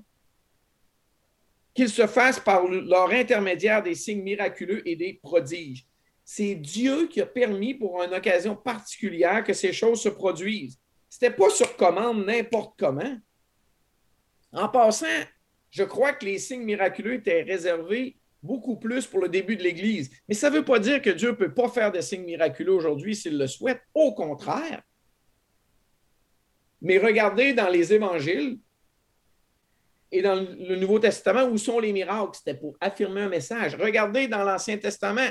qu'ils 1.77 1.89
se 1.89 2.07
fassent 2.07 2.39
par 2.39 2.67
leur 2.67 3.11
intermédiaire 3.11 3.83
des 3.83 3.93
signes 3.93 4.23
miraculeux 4.23 4.81
et 4.89 4.95
des 4.95 5.19
prodiges. 5.21 5.85
C'est 6.25 6.55
Dieu 6.55 7.07
qui 7.07 7.21
a 7.21 7.25
permis 7.27 7.75
pour 7.75 8.01
une 8.01 8.15
occasion 8.15 8.55
particulière 8.55 9.43
que 9.43 9.53
ces 9.53 9.71
choses 9.71 10.01
se 10.01 10.09
produisent. 10.09 10.79
Ce 11.07 11.23
n'était 11.23 11.37
pas 11.37 11.51
sur 11.51 11.77
commande 11.77 12.25
n'importe 12.25 12.73
comment. 12.79 13.15
En 14.51 14.67
passant, 14.69 15.05
je 15.69 15.83
crois 15.83 16.13
que 16.13 16.25
les 16.25 16.39
signes 16.39 16.63
miraculeux 16.63 17.13
étaient 17.13 17.43
réservés 17.43 18.17
beaucoup 18.41 18.77
plus 18.77 19.05
pour 19.05 19.19
le 19.19 19.29
début 19.29 19.55
de 19.55 19.61
l'Église. 19.61 20.09
Mais 20.27 20.33
ça 20.33 20.49
ne 20.49 20.55
veut 20.55 20.65
pas 20.65 20.79
dire 20.79 20.99
que 20.99 21.11
Dieu 21.11 21.29
ne 21.29 21.35
peut 21.35 21.53
pas 21.53 21.69
faire 21.69 21.91
des 21.91 22.01
signes 22.01 22.25
miraculeux 22.25 22.73
aujourd'hui 22.73 23.15
s'il 23.15 23.37
le 23.37 23.45
souhaite. 23.45 23.81
Au 23.93 24.15
contraire. 24.15 24.81
Mais 26.81 26.97
regardez 26.97 27.53
dans 27.53 27.69
les 27.69 27.93
évangiles, 27.93 28.57
et 30.11 30.21
dans 30.21 30.35
le 30.35 30.75
Nouveau 30.75 30.99
Testament, 30.99 31.45
où 31.45 31.57
sont 31.57 31.79
les 31.79 31.91
miracles? 31.91 32.37
C'était 32.37 32.57
pour 32.57 32.75
affirmer 32.79 33.21
un 33.21 33.29
message. 33.29 33.75
Regardez 33.75 34.27
dans 34.27 34.43
l'Ancien 34.43 34.77
Testament, 34.77 35.29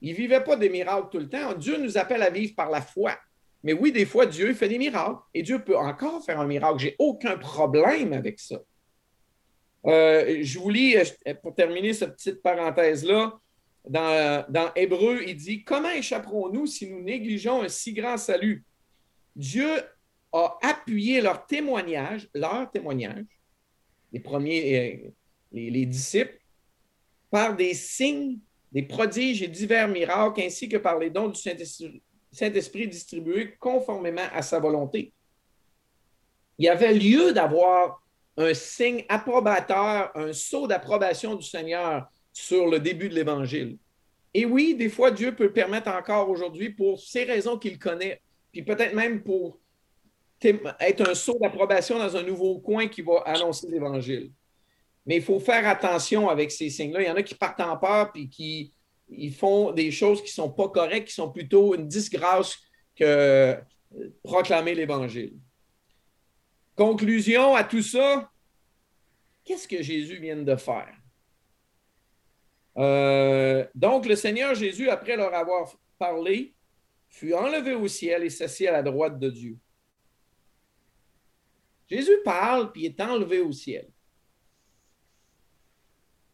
ils 0.00 0.12
ne 0.12 0.16
vivaient 0.16 0.42
pas 0.42 0.56
des 0.56 0.68
miracles 0.68 1.08
tout 1.10 1.18
le 1.18 1.28
temps. 1.28 1.54
Dieu 1.54 1.78
nous 1.78 1.96
appelle 1.96 2.22
à 2.22 2.30
vivre 2.30 2.54
par 2.56 2.70
la 2.70 2.80
foi. 2.80 3.16
Mais 3.62 3.72
oui, 3.72 3.92
des 3.92 4.04
fois, 4.04 4.26
Dieu 4.26 4.52
fait 4.54 4.68
des 4.68 4.78
miracles 4.78 5.20
et 5.32 5.42
Dieu 5.42 5.60
peut 5.60 5.76
encore 5.76 6.24
faire 6.24 6.40
un 6.40 6.46
miracle. 6.46 6.80
J'ai 6.80 6.96
aucun 6.98 7.36
problème 7.38 8.12
avec 8.12 8.40
ça. 8.40 8.58
Euh, 9.86 10.40
je 10.42 10.58
vous 10.58 10.70
lis, 10.70 10.96
euh, 10.96 11.34
pour 11.42 11.54
terminer 11.54 11.92
cette 11.92 12.14
petite 12.14 12.42
parenthèse-là, 12.42 13.38
dans, 13.88 14.44
dans 14.48 14.72
Hébreu, 14.74 15.22
il 15.26 15.36
dit 15.36 15.64
Comment 15.64 15.90
échapperons-nous 15.90 16.66
si 16.66 16.88
nous 16.88 17.02
négligeons 17.02 17.62
un 17.62 17.68
si 17.68 17.92
grand 17.92 18.16
salut 18.16 18.64
Dieu 19.34 19.68
a 20.32 20.58
appuyé 20.62 21.20
leur 21.20 21.46
témoignage, 21.46 22.28
leur 22.34 22.70
témoignage, 22.70 23.24
les 24.12 24.20
premiers, 24.20 25.04
euh, 25.04 25.10
les, 25.52 25.86
disciples, 25.86 26.38
par 27.30 27.56
des 27.56 27.74
signes, 27.74 28.38
des 28.70 28.82
prodiges 28.82 29.42
et 29.42 29.48
divers 29.48 29.88
miracles, 29.88 30.42
ainsi 30.42 30.68
que 30.68 30.76
par 30.76 30.98
les 30.98 31.10
dons 31.10 31.28
du 31.28 31.40
Saint-Esprit 32.30 32.88
distribués 32.88 33.54
conformément 33.58 34.26
à 34.32 34.42
sa 34.42 34.58
volonté. 34.58 35.12
Il 36.58 36.66
y 36.66 36.68
avait 36.68 36.94
lieu 36.94 37.32
d'avoir 37.32 38.02
un 38.36 38.54
signe 38.54 39.04
approbateur, 39.08 40.10
un 40.14 40.32
saut 40.32 40.66
d'approbation 40.66 41.34
du 41.34 41.46
Seigneur 41.46 42.06
sur 42.32 42.66
le 42.66 42.78
début 42.78 43.08
de 43.08 43.14
l'Évangile. 43.14 43.78
Et 44.34 44.46
oui, 44.46 44.74
des 44.74 44.88
fois, 44.88 45.10
Dieu 45.10 45.34
peut 45.34 45.52
permettre 45.52 45.90
encore 45.90 46.30
aujourd'hui 46.30 46.70
pour 46.70 47.00
ces 47.00 47.24
raisons 47.24 47.58
qu'il 47.58 47.78
connaît, 47.78 48.22
puis 48.50 48.62
peut-être 48.62 48.94
même 48.94 49.22
pour 49.22 49.58
être 50.44 51.10
un 51.10 51.14
saut 51.14 51.38
d'approbation 51.40 51.98
dans 51.98 52.16
un 52.16 52.22
nouveau 52.22 52.58
coin 52.60 52.88
qui 52.88 53.02
va 53.02 53.22
annoncer 53.26 53.68
l'Évangile. 53.68 54.32
Mais 55.06 55.16
il 55.16 55.22
faut 55.22 55.40
faire 55.40 55.66
attention 55.66 56.28
avec 56.28 56.50
ces 56.50 56.70
signes-là. 56.70 57.02
Il 57.02 57.06
y 57.06 57.10
en 57.10 57.16
a 57.16 57.22
qui 57.22 57.34
partent 57.34 57.60
en 57.60 57.76
peur 57.76 58.10
et 58.14 58.28
qui 58.28 58.72
ils 59.08 59.34
font 59.34 59.72
des 59.72 59.90
choses 59.90 60.20
qui 60.20 60.28
ne 60.28 60.44
sont 60.44 60.50
pas 60.50 60.68
correctes, 60.68 61.08
qui 61.08 61.14
sont 61.14 61.30
plutôt 61.30 61.74
une 61.74 61.86
disgrâce 61.86 62.56
que 62.96 63.56
proclamer 64.22 64.74
l'Évangile. 64.74 65.34
Conclusion 66.74 67.54
à 67.54 67.64
tout 67.64 67.82
ça, 67.82 68.30
qu'est-ce 69.44 69.68
que 69.68 69.82
Jésus 69.82 70.18
vient 70.18 70.36
de 70.36 70.56
faire? 70.56 70.94
Euh, 72.78 73.66
donc, 73.74 74.06
le 74.06 74.16
Seigneur 74.16 74.54
Jésus, 74.54 74.88
après 74.88 75.16
leur 75.16 75.34
avoir 75.34 75.76
parlé, 75.98 76.54
fut 77.08 77.34
enlevé 77.34 77.74
au 77.74 77.88
ciel 77.88 78.24
et 78.24 78.30
s'assit 78.30 78.68
à 78.68 78.72
la 78.72 78.82
droite 78.82 79.18
de 79.18 79.28
Dieu. 79.28 79.58
Jésus 81.92 82.22
parle, 82.24 82.72
puis 82.72 82.86
est 82.86 83.00
enlevé 83.02 83.40
au 83.40 83.52
ciel. 83.52 83.86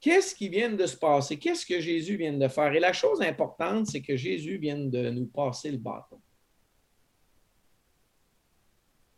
Qu'est-ce 0.00 0.32
qui 0.32 0.48
vient 0.48 0.70
de 0.70 0.86
se 0.86 0.96
passer? 0.96 1.36
Qu'est-ce 1.36 1.66
que 1.66 1.80
Jésus 1.80 2.16
vient 2.16 2.32
de 2.32 2.46
faire? 2.46 2.72
Et 2.72 2.78
la 2.78 2.92
chose 2.92 3.20
importante, 3.20 3.88
c'est 3.88 4.00
que 4.00 4.16
Jésus 4.16 4.56
vient 4.58 4.78
de 4.78 5.10
nous 5.10 5.26
passer 5.26 5.72
le 5.72 5.78
bâton. 5.78 6.20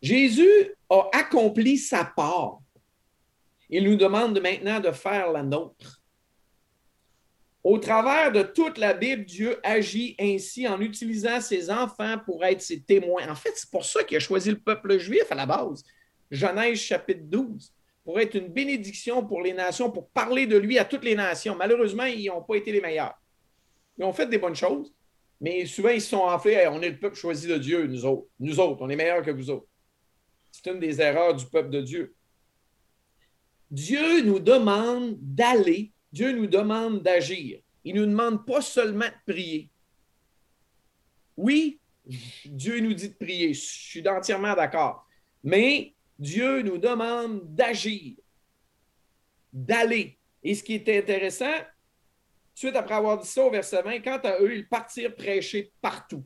Jésus 0.01 0.75
a 0.89 1.11
accompli 1.13 1.77
sa 1.77 2.07
part. 2.07 2.61
Il 3.69 3.85
nous 3.85 3.97
demande 3.97 4.41
maintenant 4.41 4.81
de 4.81 4.93
faire 4.93 5.31
la 5.31 5.43
nôtre. 5.43 6.01
Au 7.63 7.77
travers 7.77 8.33
de 8.33 8.43
toute 8.45 8.79
la 8.79 8.95
Bible, 8.95 9.27
Dieu 9.27 9.61
agit 9.63 10.17
ainsi 10.19 10.67
en 10.67 10.81
utilisant 10.81 11.43
ses 11.43 11.71
enfants 11.71 12.17
pour 12.25 12.43
être 12.47 12.63
ses 12.63 12.81
témoins. 12.81 13.29
En 13.29 13.35
fait, 13.35 13.53
c'est 13.57 13.71
pour 13.71 13.85
ça 13.85 14.03
qu'il 14.05 14.17
a 14.17 14.21
choisi 14.21 14.49
le 14.49 14.59
peuple 14.59 14.99
juif 14.99 15.31
à 15.31 15.35
la 15.35 15.45
base. 15.45 15.85
Genèse 16.31 16.79
chapitre 16.79 17.23
12, 17.25 17.73
pour 18.05 18.21
être 18.21 18.35
une 18.35 18.49
bénédiction 18.49 19.27
pour 19.27 19.43
les 19.43 19.53
nations, 19.53 19.91
pour 19.91 20.09
parler 20.11 20.47
de 20.47 20.57
lui 20.57 20.79
à 20.79 20.85
toutes 20.85 21.05
les 21.05 21.15
nations. 21.15 21.57
Malheureusement, 21.57 22.05
ils 22.05 22.27
n'ont 22.27 22.43
pas 22.43 22.57
été 22.57 22.73
les 22.73 22.81
meilleurs. 22.81 23.15
Ils 23.99 24.05
ont 24.05 24.13
fait 24.13 24.27
des 24.27 24.39
bonnes 24.39 24.57
choses, 24.57 24.95
mais 25.41 25.67
souvent 25.67 25.91
ils 25.91 26.01
se 26.01 26.11
sont 26.11 26.19
enflés 26.19 26.67
on 26.69 26.81
est 26.83 26.91
le 26.91 26.99
peuple 26.99 27.17
choisi 27.17 27.47
de 27.47 27.59
Dieu, 27.59 27.87
nous 27.87 28.05
autres. 28.05 28.27
Nous 28.39 28.61
autres, 28.61 28.81
on 28.81 28.89
est 28.89 28.97
meilleurs 28.97 29.23
que 29.23 29.31
vous 29.31 29.51
autres. 29.51 29.67
C'est 30.51 30.71
une 30.71 30.81
des 30.81 31.01
erreurs 31.01 31.35
du 31.35 31.47
peuple 31.47 31.71
de 31.71 31.81
Dieu. 31.81 32.15
Dieu 33.71 34.23
nous 34.23 34.41
demande 34.41 35.17
d'aller, 35.21 35.93
Dieu 36.13 36.33
nous 36.33 36.47
demande 36.47 37.03
d'agir. 37.03 37.61
Il 37.85 37.95
ne 37.95 38.01
nous 38.01 38.07
demande 38.07 38.45
pas 38.45 38.61
seulement 38.61 39.07
de 39.07 39.33
prier. 39.33 39.71
Oui, 41.37 41.81
Dieu 42.45 42.81
nous 42.81 42.93
dit 42.93 43.11
de 43.11 43.15
prier, 43.15 43.55
je 43.55 43.61
suis 43.61 44.09
entièrement 44.09 44.55
d'accord. 44.55 45.07
Mais 45.43 45.95
Dieu 46.21 46.63
nous 46.63 46.79
demande 46.79 47.41
d'agir, 47.55 48.17
d'aller. 49.53 50.19
Et 50.43 50.55
ce 50.55 50.63
qui 50.63 50.75
est 50.75 50.99
intéressant, 50.99 51.57
suite 52.55 52.77
après 52.77 52.95
avoir 52.95 53.19
dit 53.19 53.27
ça 53.27 53.45
au 53.45 53.51
verset 53.51 53.83
20, 53.83 54.01
quant 54.01 54.21
à 54.23 54.41
eux, 54.41 54.55
ils 54.55 54.69
partirent 54.69 55.15
prêcher 55.17 55.73
partout. 55.81 56.25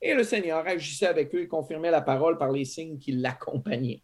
Et 0.00 0.14
le 0.14 0.22
Seigneur 0.22 0.66
agissait 0.66 1.08
avec 1.08 1.34
eux 1.34 1.42
et 1.42 1.48
confirmait 1.48 1.90
la 1.90 2.00
parole 2.00 2.38
par 2.38 2.52
les 2.52 2.64
signes 2.64 2.98
qui 2.98 3.12
l'accompagnaient. 3.12 4.02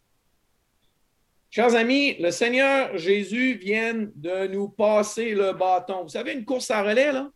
Chers 1.49 1.73
amis, 1.75 2.17
le 2.19 2.31
Seigneur 2.31 2.97
Jésus 2.97 3.53
vient 3.53 3.93
de 3.93 4.47
nous 4.47 4.67
passer 4.67 5.33
le 5.33 5.53
bâton. 5.53 6.03
Vous 6.03 6.09
savez, 6.09 6.33
une 6.33 6.43
course 6.43 6.69
à 6.69 6.83
relais, 6.83 7.13
là? 7.13 7.31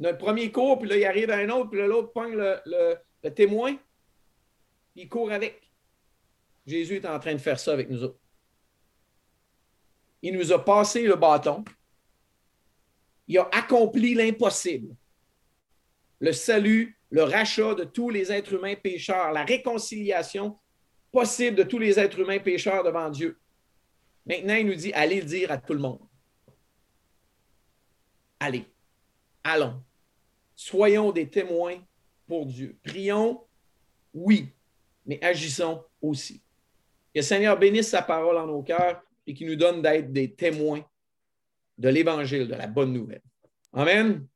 Notre 0.00 0.18
premier 0.18 0.50
cours, 0.50 0.80
puis 0.80 0.88
là, 0.88 0.96
il 0.96 1.04
arrive 1.04 1.30
un 1.30 1.48
autre, 1.50 1.70
puis 1.70 1.78
l'autre 1.86 2.12
pogne 2.12 2.34
le, 2.34 3.30
témoin, 3.30 3.76
il 4.96 5.08
court 5.08 5.30
avec. 5.30 5.63
Jésus 6.66 6.96
est 6.96 7.06
en 7.06 7.18
train 7.18 7.32
de 7.32 7.38
faire 7.38 7.58
ça 7.60 7.72
avec 7.72 7.90
nous 7.90 8.02
autres. 8.02 8.18
Il 10.22 10.36
nous 10.36 10.52
a 10.52 10.64
passé 10.64 11.02
le 11.02 11.16
bâton. 11.16 11.64
Il 13.26 13.38
a 13.38 13.48
accompli 13.52 14.14
l'impossible. 14.14 14.96
Le 16.20 16.32
salut 16.32 16.98
le 17.14 17.22
rachat 17.22 17.76
de 17.76 17.84
tous 17.84 18.10
les 18.10 18.32
êtres 18.32 18.54
humains 18.54 18.74
pécheurs, 18.74 19.30
la 19.30 19.44
réconciliation 19.44 20.58
possible 21.12 21.56
de 21.56 21.62
tous 21.62 21.78
les 21.78 21.96
êtres 21.96 22.18
humains 22.18 22.40
pécheurs 22.40 22.82
devant 22.82 23.08
Dieu. 23.08 23.38
Maintenant, 24.26 24.54
il 24.54 24.66
nous 24.66 24.74
dit, 24.74 24.92
allez 24.92 25.20
le 25.20 25.26
dire 25.26 25.52
à 25.52 25.58
tout 25.58 25.74
le 25.74 25.78
monde. 25.78 26.00
Allez, 28.40 28.64
allons. 29.44 29.80
Soyons 30.56 31.12
des 31.12 31.30
témoins 31.30 31.78
pour 32.26 32.46
Dieu. 32.46 32.76
Prions, 32.82 33.46
oui, 34.12 34.48
mais 35.06 35.22
agissons 35.22 35.84
aussi. 36.02 36.43
Que 37.14 37.20
le 37.20 37.22
Seigneur 37.22 37.56
bénisse 37.58 37.88
sa 37.88 38.02
parole 38.02 38.36
en 38.36 38.46
nos 38.46 38.62
cœurs 38.62 39.00
et 39.26 39.34
qu'il 39.34 39.46
nous 39.46 39.56
donne 39.56 39.80
d'être 39.80 40.12
des 40.12 40.34
témoins 40.34 40.84
de 41.78 41.88
l'Évangile, 41.88 42.48
de 42.48 42.54
la 42.54 42.66
bonne 42.66 42.92
nouvelle. 42.92 43.22
Amen. 43.72 44.26